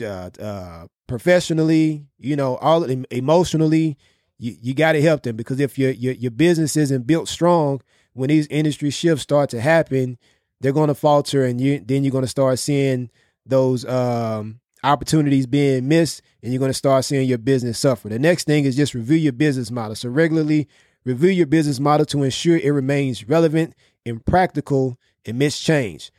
uh, 0.01 0.31
uh, 0.41 0.87
professionally, 1.05 2.07
you 2.17 2.35
know, 2.35 2.55
all 2.57 2.83
emotionally. 3.11 3.95
You, 4.39 4.55
you 4.61 4.73
got 4.73 4.93
to 4.93 5.01
help 5.03 5.21
them 5.23 5.35
because 5.35 5.59
if 5.59 5.77
your, 5.77 5.91
your 5.91 6.13
your 6.13 6.31
business 6.31 6.75
isn't 6.75 7.05
built 7.05 7.27
strong, 7.27 7.81
when 8.15 8.29
these 8.29 8.47
industry 8.47 8.89
shifts 8.89 9.23
start 9.23 9.49
to 9.51 9.61
happen, 9.61 10.17
they're 10.61 10.71
going 10.71 10.87
to 10.87 10.95
falter, 10.95 11.45
and 11.45 11.59
you 11.59 11.79
then 11.79 12.03
you're 12.03 12.11
going 12.11 12.23
to 12.23 12.29
start 12.29 12.57
seeing 12.57 13.11
those 13.45 13.85
um, 13.85 14.59
opportunities 14.83 15.45
being 15.45 15.87
missed, 15.87 16.21
and 16.41 16.51
you're 16.51 16.59
going 16.59 16.69
to 16.69 16.73
start 16.73 17.05
seeing 17.05 17.27
your 17.27 17.37
business 17.37 17.77
suffer. 17.77 18.09
The 18.09 18.17
next 18.17 18.45
thing 18.45 18.63
is 18.63 18.75
just 18.75 18.93
review 18.93 19.17
your 19.17 19.33
business 19.33 19.69
model. 19.69 19.95
So 19.95 20.09
regularly 20.09 20.67
review 21.03 21.29
your 21.29 21.45
business 21.45 21.79
model 21.79 22.05
to 22.07 22.23
ensure 22.23 22.57
it 22.57 22.71
remains 22.71 23.27
relevant 23.27 23.75
and 24.05 24.25
practical 24.25 24.97
amidst 25.27 25.61
change. 25.61 26.11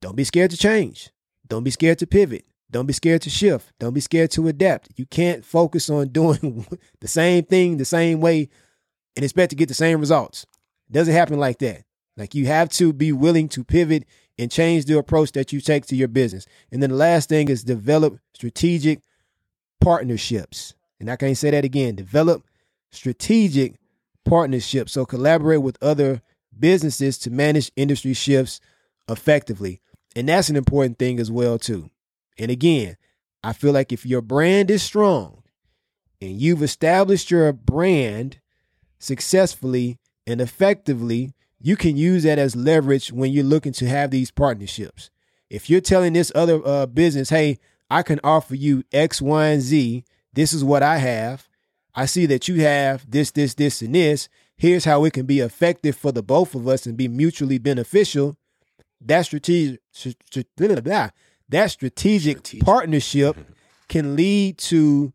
Don't 0.00 0.16
be 0.16 0.24
scared 0.24 0.50
to 0.50 0.56
change. 0.56 1.10
Don't 1.48 1.64
be 1.64 1.70
scared 1.70 1.98
to 2.00 2.06
pivot. 2.06 2.44
Don't 2.70 2.86
be 2.86 2.92
scared 2.92 3.22
to 3.22 3.30
shift. 3.30 3.72
Don't 3.78 3.94
be 3.94 4.00
scared 4.00 4.30
to 4.32 4.48
adapt. 4.48 4.88
You 4.96 5.06
can't 5.06 5.44
focus 5.44 5.88
on 5.88 6.08
doing 6.12 6.66
the 7.00 7.08
same 7.08 7.44
thing 7.44 7.78
the 7.78 7.84
same 7.84 8.20
way 8.20 8.50
and 9.16 9.24
expect 9.24 9.50
to 9.50 9.56
get 9.56 9.68
the 9.68 9.74
same 9.74 10.00
results. 10.00 10.46
Doesn't 10.92 11.14
happen 11.14 11.38
like 11.38 11.58
that. 11.58 11.84
Like 12.16 12.34
you 12.34 12.46
have 12.46 12.68
to 12.70 12.92
be 12.92 13.12
willing 13.12 13.48
to 13.50 13.64
pivot 13.64 14.04
and 14.38 14.50
change 14.50 14.84
the 14.84 14.98
approach 14.98 15.32
that 15.32 15.52
you 15.52 15.60
take 15.60 15.86
to 15.86 15.96
your 15.96 16.08
business. 16.08 16.46
And 16.70 16.82
then 16.82 16.90
the 16.90 16.96
last 16.96 17.28
thing 17.28 17.48
is 17.48 17.64
develop 17.64 18.18
strategic 18.34 19.00
partnerships. 19.80 20.74
And 21.00 21.10
I 21.10 21.16
can't 21.16 21.36
say 21.36 21.50
that 21.50 21.64
again. 21.64 21.94
Develop 21.94 22.44
strategic 22.90 23.76
partnerships. 24.24 24.92
So 24.92 25.04
collaborate 25.04 25.62
with 25.62 25.82
other 25.82 26.22
businesses 26.58 27.18
to 27.18 27.30
manage 27.30 27.72
industry 27.76 28.12
shifts 28.12 28.60
effectively. 29.08 29.80
And 30.14 30.28
that's 30.28 30.50
an 30.50 30.56
important 30.56 30.98
thing 30.98 31.18
as 31.18 31.30
well 31.30 31.58
too. 31.58 31.90
And 32.38 32.50
again, 32.50 32.96
I 33.42 33.52
feel 33.52 33.72
like 33.72 33.92
if 33.92 34.06
your 34.06 34.20
brand 34.20 34.70
is 34.70 34.82
strong 34.82 35.42
and 36.20 36.40
you've 36.40 36.62
established 36.62 37.30
your 37.30 37.52
brand 37.52 38.38
successfully 38.98 39.98
and 40.26 40.40
effectively, 40.40 41.32
you 41.60 41.76
can 41.76 41.96
use 41.96 42.22
that 42.24 42.38
as 42.38 42.56
leverage 42.56 43.12
when 43.12 43.32
you're 43.32 43.44
looking 43.44 43.72
to 43.74 43.88
have 43.88 44.10
these 44.10 44.30
partnerships. 44.30 45.10
If 45.48 45.68
you're 45.68 45.80
telling 45.80 46.12
this 46.12 46.32
other 46.34 46.60
uh, 46.64 46.86
business, 46.86 47.30
hey, 47.30 47.58
I 47.90 48.02
can 48.02 48.20
offer 48.24 48.54
you 48.54 48.84
X, 48.92 49.20
Y, 49.20 49.46
and 49.46 49.62
Z, 49.62 50.04
this 50.32 50.52
is 50.52 50.64
what 50.64 50.82
I 50.82 50.96
have. 50.96 51.48
I 51.94 52.06
see 52.06 52.26
that 52.26 52.48
you 52.48 52.62
have 52.62 53.08
this, 53.10 53.30
this, 53.30 53.54
this, 53.54 53.82
and 53.82 53.94
this. 53.94 54.28
Here's 54.56 54.84
how 54.84 55.04
it 55.04 55.12
can 55.12 55.26
be 55.26 55.40
effective 55.40 55.96
for 55.96 56.10
the 56.10 56.22
both 56.22 56.54
of 56.54 56.66
us 56.66 56.86
and 56.86 56.96
be 56.96 57.08
mutually 57.08 57.58
beneficial 57.58 58.36
that 59.06 59.22
strategic 59.22 59.80
that 61.48 61.70
strategic, 61.70 62.38
strategic. 62.38 62.64
partnership 62.64 63.36
can 63.88 64.16
lead 64.16 64.58
to 64.58 65.12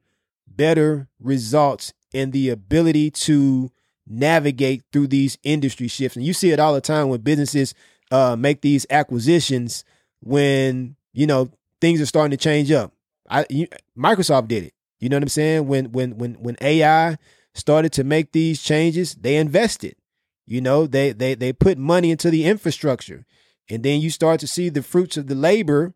better 0.48 1.08
results 1.20 1.94
and 2.14 2.32
the 2.32 2.50
ability 2.50 3.10
to 3.12 3.72
navigate 4.10 4.84
through 4.92 5.08
these 5.08 5.38
industry 5.44 5.88
shifts. 5.88 6.16
And 6.16 6.26
you 6.26 6.34
see 6.34 6.52
it 6.52 6.60
all 6.60 6.74
the 6.74 6.82
time 6.82 7.10
when 7.10 7.22
businesses 7.22 7.74
uh, 8.12 8.36
make 8.36 8.62
these 8.62 8.86
acquisitions 8.90 9.84
when 10.22 10.96
you 11.14 11.28
know 11.28 11.50
things 11.82 12.02
are 12.02 12.06
starting 12.06 12.32
to 12.32 12.42
change 12.42 12.72
up. 12.72 12.94
I 13.30 13.46
you, 13.50 13.68
Microsoft 13.98 14.48
did 14.48 14.64
it. 14.64 14.74
You 15.00 15.10
know 15.10 15.18
what 15.18 15.24
I'm 15.24 15.30
saying? 15.30 15.68
When 15.68 15.92
when 15.92 16.18
when 16.18 16.34
when 16.36 16.58
AI 16.62 17.18
started 17.54 17.92
to 17.94 18.04
make 18.04 18.32
these 18.32 18.62
changes, 18.62 19.16
they 19.16 19.36
invested. 19.36 19.96
You 20.46 20.62
know, 20.62 20.88
they 20.88 21.12
they 21.12 21.36
they 21.36 21.54
put 21.54 21.78
money 21.78 22.12
into 22.12 22.30
the 22.30 22.46
infrastructure. 22.46 23.26
And 23.70 23.84
then 23.84 24.00
you 24.00 24.10
start 24.10 24.40
to 24.40 24.48
see 24.48 24.70
the 24.70 24.82
fruits 24.82 25.18
of 25.18 25.28
the 25.28 25.36
labor 25.36 25.94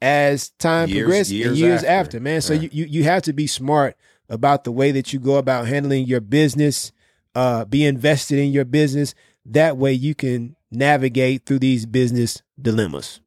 as 0.00 0.50
time 0.58 0.88
years, 0.88 1.04
progresses 1.04 1.32
years 1.32 1.48
and 1.48 1.58
years 1.58 1.82
after, 1.82 1.88
after 1.88 2.20
man. 2.20 2.40
So 2.40 2.54
yeah. 2.54 2.60
you, 2.62 2.68
you 2.72 2.84
you 2.86 3.04
have 3.04 3.22
to 3.24 3.32
be 3.32 3.46
smart 3.46 3.96
about 4.28 4.64
the 4.64 4.72
way 4.72 4.90
that 4.92 5.12
you 5.12 5.18
go 5.18 5.36
about 5.36 5.66
handling 5.66 6.06
your 6.06 6.20
business, 6.20 6.92
uh, 7.38 7.64
be 7.64 7.84
invested 7.84 8.40
in 8.40 8.50
your 8.50 8.64
business. 8.64 9.14
That 9.46 9.76
way 9.76 9.92
you 9.92 10.16
can 10.16 10.56
navigate 10.72 11.46
through 11.46 11.60
these 11.60 11.86
business 11.86 12.42
dilemmas. 12.60 13.20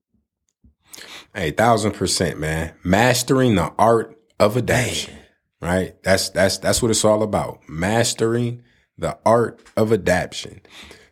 Hey, 1.33 1.51
thousand 1.51 1.93
percent, 1.93 2.37
man. 2.37 2.73
Mastering 2.83 3.55
the 3.55 3.71
art 3.79 4.19
of 4.37 4.57
adaptation. 4.57 5.13
Man. 5.13 5.23
Right? 5.61 6.03
That's 6.03 6.29
that's 6.29 6.57
that's 6.57 6.81
what 6.81 6.91
it's 6.91 7.05
all 7.05 7.23
about. 7.23 7.61
Mastering 7.69 8.63
the 8.97 9.17
art 9.25 9.61
of 9.77 9.93
adaptation. 9.93 10.59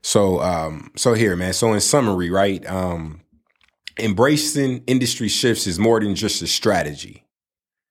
So, 0.01 0.41
um, 0.41 0.91
so 0.97 1.13
here, 1.13 1.37
man. 1.37 1.53
So 1.53 1.71
in 1.71 1.79
summary, 1.79 2.29
right? 2.29 2.65
Um, 2.69 3.21
embracing 3.97 4.83
industry 4.87 5.29
shifts 5.29 5.67
is 5.67 5.79
more 5.79 6.01
than 6.01 6.15
just 6.15 6.41
a 6.41 6.47
strategy. 6.47 7.25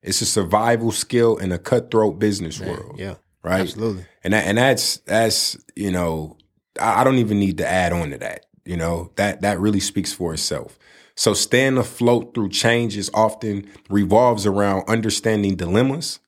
It's 0.03 0.21
a 0.21 0.25
survival 0.27 0.91
skill 0.91 1.37
in 1.37 1.51
a 1.51 1.57
cutthroat 1.57 2.19
business 2.19 2.59
Man, 2.59 2.69
world. 2.69 2.99
Yeah, 2.99 3.15
Right. 3.49 3.61
absolutely. 3.61 4.05
And 4.23 4.33
that, 4.33 4.45
and 4.45 4.57
that's 4.57 4.97
that's 4.97 5.57
you 5.75 5.91
know 5.91 6.37
I, 6.79 7.01
I 7.01 7.03
don't 7.03 7.17
even 7.17 7.39
need 7.39 7.57
to 7.57 7.67
add 7.67 7.93
on 7.93 8.11
to 8.11 8.17
that. 8.19 8.45
You 8.65 8.77
know 8.77 9.11
that 9.15 9.41
that 9.41 9.59
really 9.59 9.79
speaks 9.79 10.13
for 10.13 10.33
itself. 10.33 10.77
So 11.15 11.33
staying 11.33 11.77
afloat 11.77 12.33
through 12.33 12.49
changes 12.49 13.09
often 13.13 13.69
revolves 13.89 14.45
around 14.45 14.87
understanding 14.87 15.55
dilemmas, 15.55 16.19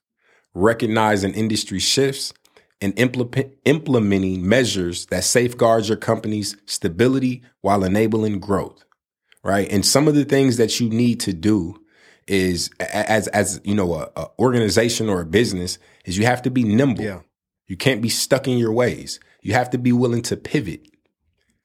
recognizing 0.54 1.32
industry 1.32 1.78
shifts, 1.78 2.34
and 2.80 2.98
implement, 2.98 3.54
implementing 3.64 4.46
measures 4.46 5.06
that 5.06 5.24
safeguard 5.24 5.86
your 5.88 5.96
company's 5.96 6.56
stability 6.66 7.42
while 7.62 7.84
enabling 7.84 8.40
growth. 8.40 8.84
Right, 9.44 9.70
and 9.72 9.84
some 9.84 10.06
of 10.08 10.14
the 10.14 10.24
things 10.24 10.56
that 10.58 10.78
you 10.78 10.88
need 10.88 11.20
to 11.20 11.32
do 11.32 11.81
is 12.26 12.70
as 12.80 13.28
as 13.28 13.60
you 13.64 13.74
know 13.74 13.94
a, 13.94 14.10
a 14.16 14.26
organization 14.38 15.08
or 15.08 15.20
a 15.20 15.26
business 15.26 15.78
is 16.04 16.18
you 16.18 16.24
have 16.24 16.42
to 16.42 16.50
be 16.50 16.62
nimble. 16.64 17.04
Yeah. 17.04 17.20
You 17.66 17.76
can't 17.76 18.02
be 18.02 18.08
stuck 18.08 18.46
in 18.48 18.58
your 18.58 18.72
ways. 18.72 19.20
You 19.40 19.54
have 19.54 19.70
to 19.70 19.78
be 19.78 19.92
willing 19.92 20.22
to 20.22 20.36
pivot. 20.36 20.86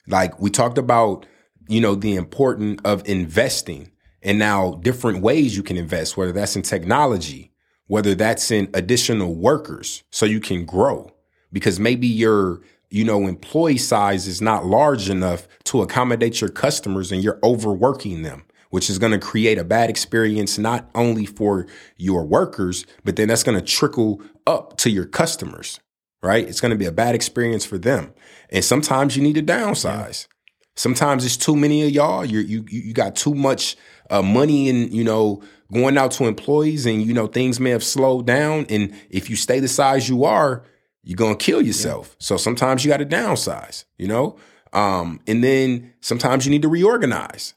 Like 0.08 0.40
we 0.40 0.50
talked 0.50 0.78
about, 0.78 1.26
you 1.68 1.82
know, 1.82 1.96
the 1.96 2.16
importance 2.16 2.80
of 2.86 3.08
investing 3.08 3.92
and 4.22 4.40
now 4.40 4.76
different 4.84 5.22
ways 5.22 5.58
you 5.58 5.64
can 5.64 5.78
invest, 5.78 6.16
whether 6.16 6.32
that's 6.32 6.56
in 6.56 6.62
technology, 6.62 7.52
whether 7.88 8.16
that's 8.16 8.52
in 8.52 8.70
additional 8.74 9.36
workers 9.36 10.04
so 10.12 10.26
you 10.26 10.40
can 10.40 10.66
grow 10.66 11.12
because 11.52 11.80
maybe 11.80 12.08
your, 12.08 12.62
you 12.90 13.04
know, 13.04 13.28
employee 13.28 13.78
size 13.78 14.28
is 14.28 14.42
not 14.42 14.66
large 14.66 15.10
enough 15.10 15.48
to 15.66 15.82
accommodate 15.82 16.40
your 16.40 16.50
customers 16.50 17.12
and 17.12 17.24
you're 17.24 17.40
overworking 17.44 18.22
them 18.22 18.46
which 18.70 18.90
is 18.90 19.00
going 19.00 19.12
to 19.12 19.20
create 19.20 19.58
a 19.58 19.64
bad 19.64 19.90
experience 19.90 20.58
not 20.58 20.90
only 20.96 21.26
for 21.26 21.68
your 21.96 22.26
workers, 22.26 22.86
but 23.04 23.16
then 23.16 23.28
that's 23.28 23.44
going 23.44 23.58
to 23.58 23.66
trickle 23.66 24.22
up 24.46 24.78
to 24.78 24.90
your 24.90 25.06
customers, 25.06 25.80
right? 26.22 26.48
It's 26.48 26.62
going 26.62 26.72
to 26.72 26.78
be 26.78 26.86
a 26.86 26.92
bad 26.92 27.16
experience 27.16 27.66
for 27.66 27.78
them. 27.78 28.14
And 28.50 28.64
sometimes 28.64 29.16
you 29.16 29.24
need 29.24 29.36
to 29.36 29.44
downsize. 29.44 30.28
Sometimes 30.76 31.26
it's 31.26 31.38
too 31.38 31.56
many 31.56 31.86
of 31.88 31.92
y'all. 31.92 32.24
You're, 32.24 32.44
you 32.44 32.64
you 32.70 32.94
got 32.94 33.16
too 33.16 33.34
much 33.34 33.76
uh, 34.12 34.22
money 34.22 34.70
and 34.70 34.94
you 34.94 35.04
know 35.04 35.42
going 35.74 35.98
out 35.98 36.12
to 36.12 36.26
employees, 36.26 36.86
and 36.86 37.02
you 37.02 37.14
know 37.14 37.26
things 37.26 37.60
may 37.60 37.72
have 37.72 37.84
slowed 37.84 38.28
down. 38.28 38.68
And 38.70 38.94
if 39.10 39.28
you 39.28 39.36
stay 39.36 39.60
the 39.60 39.68
size 39.68 40.08
you 40.08 40.24
are, 40.24 40.64
you're 41.04 41.16
gonna 41.16 41.36
kill 41.36 41.64
yourself. 41.64 42.16
So 42.20 42.38
sometimes 42.38 42.86
you 42.86 42.92
got 42.92 42.98
to 42.98 43.08
downsize. 43.08 43.86
You 43.98 44.08
know, 44.08 44.38
um, 44.72 45.20
and 45.26 45.44
then 45.44 45.94
sometimes 46.02 46.46
you 46.46 46.52
need 46.52 46.62
to 46.62 46.70
reorganize. 46.70 47.56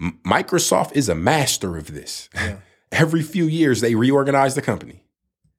M- 0.00 0.18
Microsoft 0.24 0.92
is 0.92 1.08
a 1.08 1.14
master 1.14 1.76
of 1.76 1.92
this. 1.92 2.28
Every 2.92 3.22
few 3.22 3.44
years, 3.44 3.80
they 3.80 3.94
reorganize 3.94 4.54
the 4.54 4.62
company. 4.62 5.04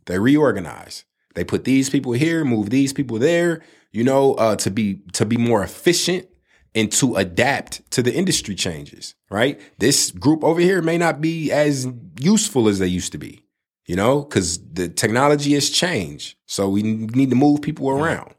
They 0.06 0.19
reorganize. 0.19 1.06
They 1.36 1.43
put 1.43 1.63
these 1.63 1.89
people 1.89 2.13
here, 2.13 2.43
move 2.43 2.69
these 2.69 2.93
people 2.93 3.19
there. 3.19 3.62
You 3.91 4.04
know, 4.04 4.36
uh, 4.36 4.56
to 4.58 4.71
be 4.71 5.01
to 5.13 5.25
be 5.25 5.38
more 5.38 5.63
efficient 5.63 6.27
and 6.73 6.91
to 6.93 7.15
adapt 7.15 7.89
to 7.91 8.01
the 8.01 8.13
industry 8.13 8.56
changes. 8.56 9.15
Right. 9.30 9.60
This 9.80 10.12
group 10.12 10.43
over 10.43 10.60
here 10.60 10.82
may 10.82 10.97
not 10.97 11.21
be 11.21 11.51
as 11.51 11.88
useful 12.19 12.67
as 12.67 12.80
they 12.80 12.88
used 12.88 13.12
to 13.12 13.17
be. 13.17 13.45
You 13.86 13.95
know, 13.95 14.21
because 14.21 14.60
the 14.71 14.88
technology 14.88 15.54
has 15.54 15.69
changed, 15.69 16.38
so 16.45 16.69
we 16.69 16.82
need 16.84 17.30
to 17.30 17.36
move 17.36 17.62
people 17.62 17.89
around. 17.89 18.36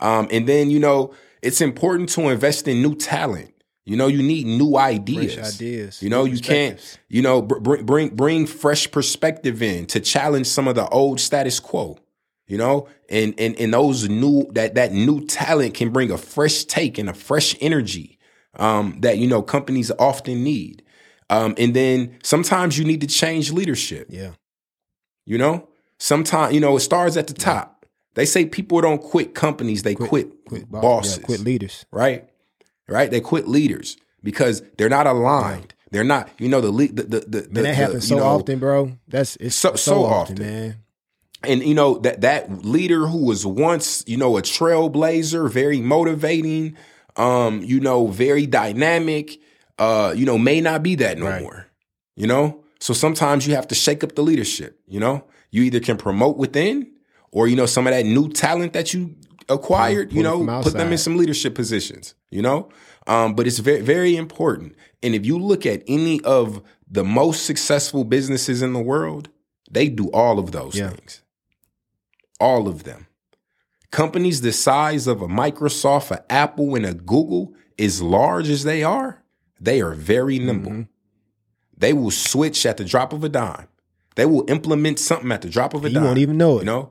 Um, 0.00 0.26
and 0.32 0.48
then 0.48 0.70
you 0.70 0.80
know, 0.80 1.14
it's 1.42 1.60
important 1.60 2.08
to 2.10 2.28
invest 2.28 2.66
in 2.66 2.82
new 2.82 2.94
talent. 2.94 3.52
You 3.86 3.96
know, 3.96 4.08
you 4.08 4.20
need 4.20 4.46
new 4.46 4.76
ideas. 4.76 5.34
Fresh 5.34 5.54
ideas, 5.54 6.02
You 6.02 6.10
know, 6.10 6.24
you 6.24 6.40
can't, 6.40 6.98
you 7.08 7.22
know, 7.22 7.40
bring 7.40 7.86
bring 7.86 8.08
bring 8.08 8.46
fresh 8.46 8.90
perspective 8.90 9.62
in 9.62 9.86
to 9.86 10.00
challenge 10.00 10.48
some 10.48 10.66
of 10.66 10.74
the 10.74 10.88
old 10.88 11.20
status 11.20 11.60
quo. 11.60 11.96
You 12.48 12.58
know, 12.58 12.88
and 13.08 13.32
and 13.38 13.56
and 13.58 13.72
those 13.72 14.08
new 14.08 14.50
that 14.52 14.74
that 14.74 14.92
new 14.92 15.24
talent 15.26 15.74
can 15.74 15.90
bring 15.90 16.10
a 16.10 16.18
fresh 16.18 16.64
take 16.64 16.98
and 16.98 17.08
a 17.08 17.14
fresh 17.14 17.56
energy 17.60 18.18
um, 18.56 18.98
that 19.02 19.18
you 19.18 19.28
know 19.28 19.40
companies 19.40 19.92
often 19.98 20.42
need. 20.42 20.82
Um, 21.30 21.54
and 21.56 21.74
then 21.74 22.18
sometimes 22.22 22.78
you 22.78 22.84
need 22.84 23.00
to 23.00 23.06
change 23.06 23.52
leadership. 23.52 24.08
Yeah, 24.10 24.32
You 25.24 25.38
know, 25.38 25.68
sometimes 25.98 26.54
you 26.54 26.60
know 26.60 26.76
it 26.76 26.80
starts 26.80 27.16
at 27.16 27.28
the 27.28 27.34
top. 27.34 27.86
They 28.14 28.26
say 28.26 28.46
people 28.46 28.80
don't 28.80 29.02
quit 29.02 29.34
companies; 29.34 29.82
they 29.82 29.94
quit, 29.94 30.44
quit 30.46 30.70
boss- 30.70 30.82
bosses 30.82 31.18
yeah, 31.18 31.24
quit 31.24 31.40
leaders. 31.40 31.84
right? 31.92 32.28
Right? 32.88 33.10
They 33.10 33.20
quit 33.20 33.48
leaders 33.48 33.96
because 34.22 34.62
they're 34.78 34.88
not 34.88 35.06
aligned. 35.06 35.74
They're 35.90 36.04
not, 36.04 36.28
you 36.38 36.48
know, 36.48 36.60
the 36.60 36.70
le- 36.70 36.88
the 36.88 37.02
the, 37.04 37.20
the, 37.20 37.38
Man, 37.42 37.48
the- 37.52 37.62
that 37.62 37.74
happens 37.74 38.08
so 38.08 38.16
know, 38.18 38.24
often, 38.24 38.58
bro. 38.58 38.92
That's 39.08 39.36
it's 39.36 39.54
So- 39.56 39.70
so, 39.70 39.76
so 39.76 40.04
often, 40.04 40.36
often. 40.36 40.46
man. 40.46 40.76
And 41.42 41.62
you 41.62 41.74
know 41.74 41.98
that 41.98 42.22
that 42.22 42.64
leader 42.64 43.06
who 43.06 43.24
was 43.24 43.44
once, 43.46 44.02
you 44.06 44.16
know, 44.16 44.36
a 44.36 44.42
trailblazer, 44.42 45.50
very 45.50 45.80
motivating, 45.80 46.76
um, 47.16 47.62
you 47.62 47.78
know, 47.80 48.06
very 48.08 48.46
dynamic, 48.46 49.38
uh, 49.78 50.12
you 50.16 50.24
know, 50.26 50.38
may 50.38 50.60
not 50.60 50.82
be 50.82 50.94
that 50.96 51.18
no 51.18 51.26
Right. 51.26 51.42
more. 51.42 51.66
You 52.16 52.26
know? 52.26 52.62
So 52.80 52.94
sometimes 52.94 53.46
you 53.46 53.54
have 53.54 53.68
to 53.68 53.74
shake 53.74 54.02
up 54.02 54.14
the 54.14 54.22
leadership, 54.22 54.80
you 54.86 54.98
know? 55.00 55.24
You 55.50 55.62
either 55.62 55.80
can 55.80 55.96
promote 55.96 56.36
within 56.36 56.88
or 57.32 57.46
you 57.48 57.56
know 57.56 57.66
some 57.66 57.86
of 57.86 57.92
that 57.92 58.04
new 58.06 58.28
talent 58.28 58.72
that 58.72 58.92
you 58.94 59.14
acquired, 59.48 60.12
you 60.12 60.22
know, 60.22 60.44
put 60.62 60.72
them 60.74 60.92
in 60.92 60.98
some 60.98 61.16
leadership 61.16 61.54
positions, 61.54 62.14
you 62.30 62.42
know? 62.42 62.68
Um, 63.06 63.34
but 63.34 63.46
it's 63.46 63.58
very 63.58 63.80
very 63.82 64.16
important. 64.16 64.74
And 65.02 65.14
if 65.14 65.24
you 65.24 65.38
look 65.38 65.64
at 65.66 65.82
any 65.86 66.20
of 66.22 66.62
the 66.90 67.04
most 67.04 67.44
successful 67.46 68.04
businesses 68.04 68.62
in 68.62 68.72
the 68.72 68.80
world, 68.80 69.28
they 69.70 69.88
do 69.88 70.10
all 70.10 70.38
of 70.38 70.52
those 70.52 70.76
Yeah. 70.76 70.90
things. 70.90 71.22
All 72.40 72.68
of 72.68 72.84
them. 72.84 73.06
Companies 73.90 74.40
the 74.40 74.52
size 74.52 75.06
of 75.06 75.22
a 75.22 75.28
Microsoft, 75.28 76.10
a 76.10 76.30
Apple, 76.30 76.74
and 76.74 76.84
a 76.84 76.92
Google, 76.94 77.54
as 77.78 78.02
large 78.02 78.48
as 78.48 78.64
they 78.64 78.82
are, 78.82 79.22
they 79.60 79.80
are 79.80 79.94
very 79.94 80.38
nimble. 80.38 80.70
Mm-hmm. 80.72 80.82
They 81.78 81.92
will 81.92 82.10
switch 82.10 82.66
at 82.66 82.76
the 82.76 82.84
drop 82.84 83.12
of 83.12 83.22
a 83.22 83.28
dime. 83.28 83.68
They 84.16 84.26
will 84.26 84.44
implement 84.50 84.98
something 84.98 85.30
at 85.30 85.42
the 85.42 85.48
drop 85.48 85.74
of 85.74 85.84
a 85.84 85.90
dime. 85.90 86.02
You 86.02 86.06
won't 86.06 86.18
even 86.18 86.36
know 86.38 86.56
it. 86.56 86.62
You 86.62 86.66
know? 86.66 86.90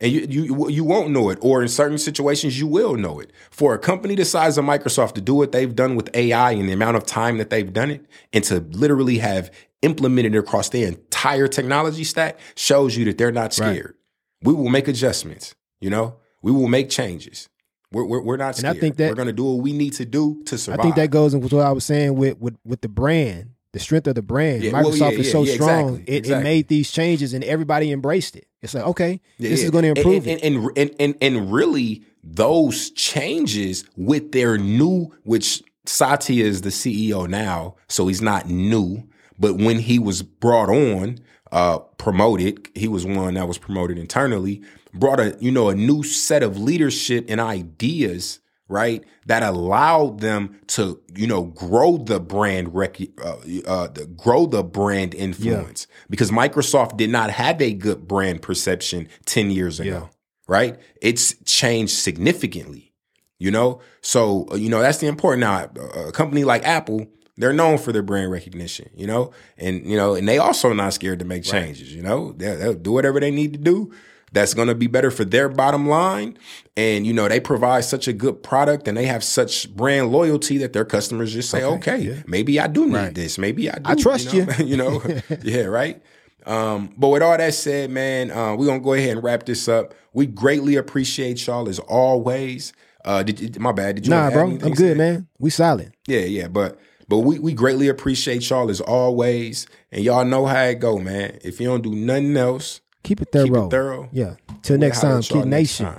And 0.00 0.12
you, 0.12 0.20
you 0.44 0.68
you 0.70 0.84
won't 0.84 1.10
know 1.10 1.28
it, 1.30 1.38
or 1.42 1.60
in 1.60 1.66
certain 1.68 1.98
situations 1.98 2.58
you 2.58 2.68
will 2.68 2.94
know 2.94 3.18
it. 3.18 3.32
For 3.50 3.74
a 3.74 3.78
company 3.78 4.14
the 4.14 4.24
size 4.24 4.56
of 4.56 4.64
Microsoft 4.64 5.14
to 5.14 5.20
do 5.20 5.34
what 5.34 5.50
they've 5.50 5.74
done 5.74 5.96
with 5.96 6.08
AI 6.14 6.52
and 6.52 6.68
the 6.68 6.72
amount 6.72 6.96
of 6.96 7.04
time 7.04 7.38
that 7.38 7.50
they've 7.50 7.72
done 7.72 7.90
it, 7.90 8.06
and 8.32 8.44
to 8.44 8.60
literally 8.70 9.18
have 9.18 9.50
implemented 9.82 10.34
it 10.36 10.38
across 10.38 10.68
their 10.68 10.86
entire 10.86 11.48
technology 11.48 12.04
stack, 12.04 12.38
shows 12.54 12.96
you 12.96 13.04
that 13.06 13.18
they're 13.18 13.32
not 13.32 13.58
Right. 13.58 13.72
scared. 13.74 13.94
We 14.42 14.54
will 14.54 14.68
make 14.68 14.86
adjustments. 14.86 15.56
You 15.80 15.90
know, 15.90 16.14
we 16.42 16.52
will 16.52 16.68
make 16.68 16.90
changes. 16.90 17.48
We're 17.90 18.04
we're, 18.04 18.20
we're 18.22 18.36
not 18.36 18.54
scared. 18.56 18.70
And 18.76 18.78
I 18.78 18.80
think 18.80 18.96
that- 18.98 19.08
we're 19.08 19.16
going 19.16 19.26
to 19.26 19.32
do 19.32 19.44
what 19.44 19.62
we 19.64 19.72
need 19.72 19.94
to 19.94 20.04
do 20.04 20.42
to 20.44 20.58
survive. 20.58 20.78
I 20.78 20.82
think 20.84 20.94
that 20.96 21.10
goes 21.10 21.34
into 21.34 21.56
what 21.56 21.66
I 21.66 21.72
was 21.72 21.84
saying 21.84 22.14
with 22.14 22.38
with 22.38 22.56
with 22.64 22.82
the 22.82 22.88
brand, 22.88 23.50
the 23.72 23.78
strength 23.78 24.06
of 24.06 24.14
the 24.14 24.22
brand. 24.22 24.62
Yeah, 24.62 24.72
well, 24.72 24.84
Microsoft 24.84 25.12
yeah, 25.12 25.18
is 25.18 25.32
so 25.32 25.42
yeah, 25.42 25.54
strong; 25.54 25.96
exactly, 26.06 26.14
it, 26.14 26.30
it 26.30 26.42
made 26.42 26.68
these 26.68 26.90
changes, 26.90 27.34
and 27.34 27.44
everybody 27.44 27.92
embraced 27.92 28.36
it. 28.36 28.46
It's 28.62 28.74
like, 28.74 28.84
okay, 28.84 29.20
this 29.38 29.62
is 29.62 29.70
going 29.70 29.82
to 29.82 30.00
improve 30.00 30.26
and, 30.26 30.40
it. 30.40 30.44
And, 30.44 30.70
and 30.76 30.90
and 30.98 31.14
and 31.20 31.52
really, 31.52 32.04
those 32.22 32.90
changes 32.90 33.84
with 33.96 34.32
their 34.32 34.58
new, 34.58 35.14
which 35.24 35.62
Satya 35.86 36.44
is 36.44 36.62
the 36.62 36.70
CEO 36.70 37.28
now, 37.28 37.76
so 37.88 38.08
he's 38.08 38.22
not 38.22 38.48
new. 38.48 39.08
But 39.38 39.56
when 39.56 39.78
he 39.78 39.98
was 39.98 40.22
brought 40.22 40.68
on, 40.68 41.18
uh, 41.52 41.78
promoted, 41.78 42.68
he 42.74 42.88
was 42.88 43.06
one 43.06 43.34
that 43.34 43.46
was 43.46 43.58
promoted 43.58 43.98
internally. 43.98 44.62
Brought 44.94 45.20
a 45.20 45.36
you 45.40 45.50
know 45.50 45.68
a 45.68 45.74
new 45.74 46.02
set 46.02 46.42
of 46.42 46.58
leadership 46.58 47.26
and 47.28 47.40
ideas, 47.40 48.40
right? 48.68 49.02
That 49.26 49.42
allowed 49.42 50.20
them 50.20 50.58
to 50.68 51.00
you 51.14 51.26
know 51.26 51.44
grow 51.44 51.96
the 51.96 52.20
brand 52.20 52.74
rec- 52.74 53.00
uh, 53.24 53.36
uh, 53.66 53.88
the, 53.88 54.06
grow 54.16 54.46
the 54.46 54.62
brand 54.62 55.14
influence 55.14 55.86
because 56.10 56.30
Microsoft 56.30 56.96
did 56.96 57.10
not 57.10 57.30
have 57.30 57.60
a 57.60 57.72
good 57.72 58.06
brand 58.06 58.42
perception 58.42 59.08
ten 59.24 59.50
years 59.50 59.80
ago, 59.80 59.90
Yeah. 59.90 60.06
right? 60.46 60.78
It's 61.00 61.34
changed 61.44 61.92
significantly, 61.94 62.92
you 63.38 63.50
know. 63.50 63.80
So 64.02 64.46
uh, 64.52 64.56
you 64.56 64.68
know 64.68 64.80
that's 64.80 64.98
the 64.98 65.06
important. 65.06 65.40
Now, 65.40 65.70
a 65.80 66.08
a 66.08 66.12
company 66.12 66.44
like 66.44 66.64
Apple. 66.64 67.06
They're 67.40 67.52
known 67.52 67.78
for 67.78 67.92
their 67.92 68.02
brand 68.02 68.32
recognition, 68.32 68.90
you 68.96 69.06
know, 69.06 69.30
and 69.56 69.86
you 69.86 69.96
know, 69.96 70.16
and 70.16 70.26
they 70.28 70.38
also 70.38 70.72
not 70.72 70.92
scared 70.92 71.20
to 71.20 71.24
make 71.24 71.44
changes. 71.44 71.94
You 71.94 72.02
know, 72.02 72.32
they'll, 72.32 72.58
they'll 72.58 72.74
do 72.74 72.90
whatever 72.90 73.20
they 73.20 73.30
need 73.30 73.52
to 73.52 73.60
do 73.60 73.92
that's 74.32 74.54
going 74.54 74.68
to 74.68 74.74
be 74.74 74.86
better 74.86 75.10
for 75.10 75.24
their 75.24 75.48
bottom 75.48 75.88
line. 75.88 76.38
And, 76.76 77.06
you 77.06 77.12
know, 77.12 77.28
they 77.28 77.40
provide 77.40 77.84
such 77.84 78.08
a 78.08 78.12
good 78.12 78.42
product 78.42 78.88
and 78.88 78.96
they 78.96 79.06
have 79.06 79.24
such 79.24 79.74
brand 79.74 80.10
loyalty 80.10 80.58
that 80.58 80.72
their 80.72 80.84
customers 80.84 81.32
just 81.32 81.50
say, 81.50 81.62
okay, 81.62 81.94
okay 81.94 82.02
yeah. 82.02 82.22
maybe 82.26 82.60
I 82.60 82.66
do 82.66 82.86
need 82.86 82.94
right. 82.94 83.14
this. 83.14 83.38
Maybe 83.38 83.70
I 83.70 83.76
do. 83.76 83.82
I 83.84 83.94
trust 83.94 84.32
you. 84.32 84.46
Know? 84.46 84.54
You. 84.58 84.64
you 84.66 84.76
know, 84.76 85.02
yeah, 85.42 85.64
right. 85.64 86.02
Um, 86.46 86.94
but 86.96 87.08
with 87.08 87.22
all 87.22 87.36
that 87.36 87.54
said, 87.54 87.90
man, 87.90 88.30
uh, 88.30 88.54
we're 88.56 88.66
going 88.66 88.80
to 88.80 88.84
go 88.84 88.94
ahead 88.94 89.10
and 89.10 89.22
wrap 89.22 89.44
this 89.44 89.68
up. 89.68 89.94
We 90.12 90.26
greatly 90.26 90.76
appreciate 90.76 91.46
y'all 91.46 91.68
as 91.68 91.78
always. 91.78 92.72
Uh, 93.04 93.24
my 93.58 93.72
bad. 93.72 93.96
Did 93.96 94.06
you? 94.06 94.10
Nah, 94.10 94.30
bro. 94.30 94.50
I'm 94.50 94.74
good, 94.74 94.96
man. 94.96 95.28
We 95.38 95.50
solid. 95.50 95.94
Yeah, 96.06 96.20
yeah. 96.20 96.48
But 96.48 96.78
but 97.08 97.20
we, 97.20 97.38
we 97.38 97.54
greatly 97.54 97.88
appreciate 97.88 98.48
y'all 98.50 98.70
as 98.70 98.80
always. 98.80 99.66
And 99.90 100.04
y'all 100.04 100.24
know 100.24 100.46
how 100.46 100.62
it 100.64 100.80
go, 100.80 100.98
man. 100.98 101.38
If 101.42 101.60
you 101.60 101.68
don't 101.68 101.82
do 101.82 101.94
nothing 101.94 102.36
else, 102.36 102.80
Keep 103.02 103.22
it 103.22 103.28
thorough. 103.32 103.46
Keep 103.46 103.54
it 103.56 103.70
thorough. 103.70 104.08
Yeah. 104.12 104.34
Till 104.62 104.78
next 104.78 105.00
time, 105.00 105.22
Kid 105.22 105.46
Nation. 105.46 105.94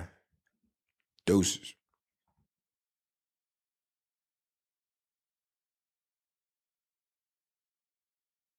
Deuces. 1.25 1.73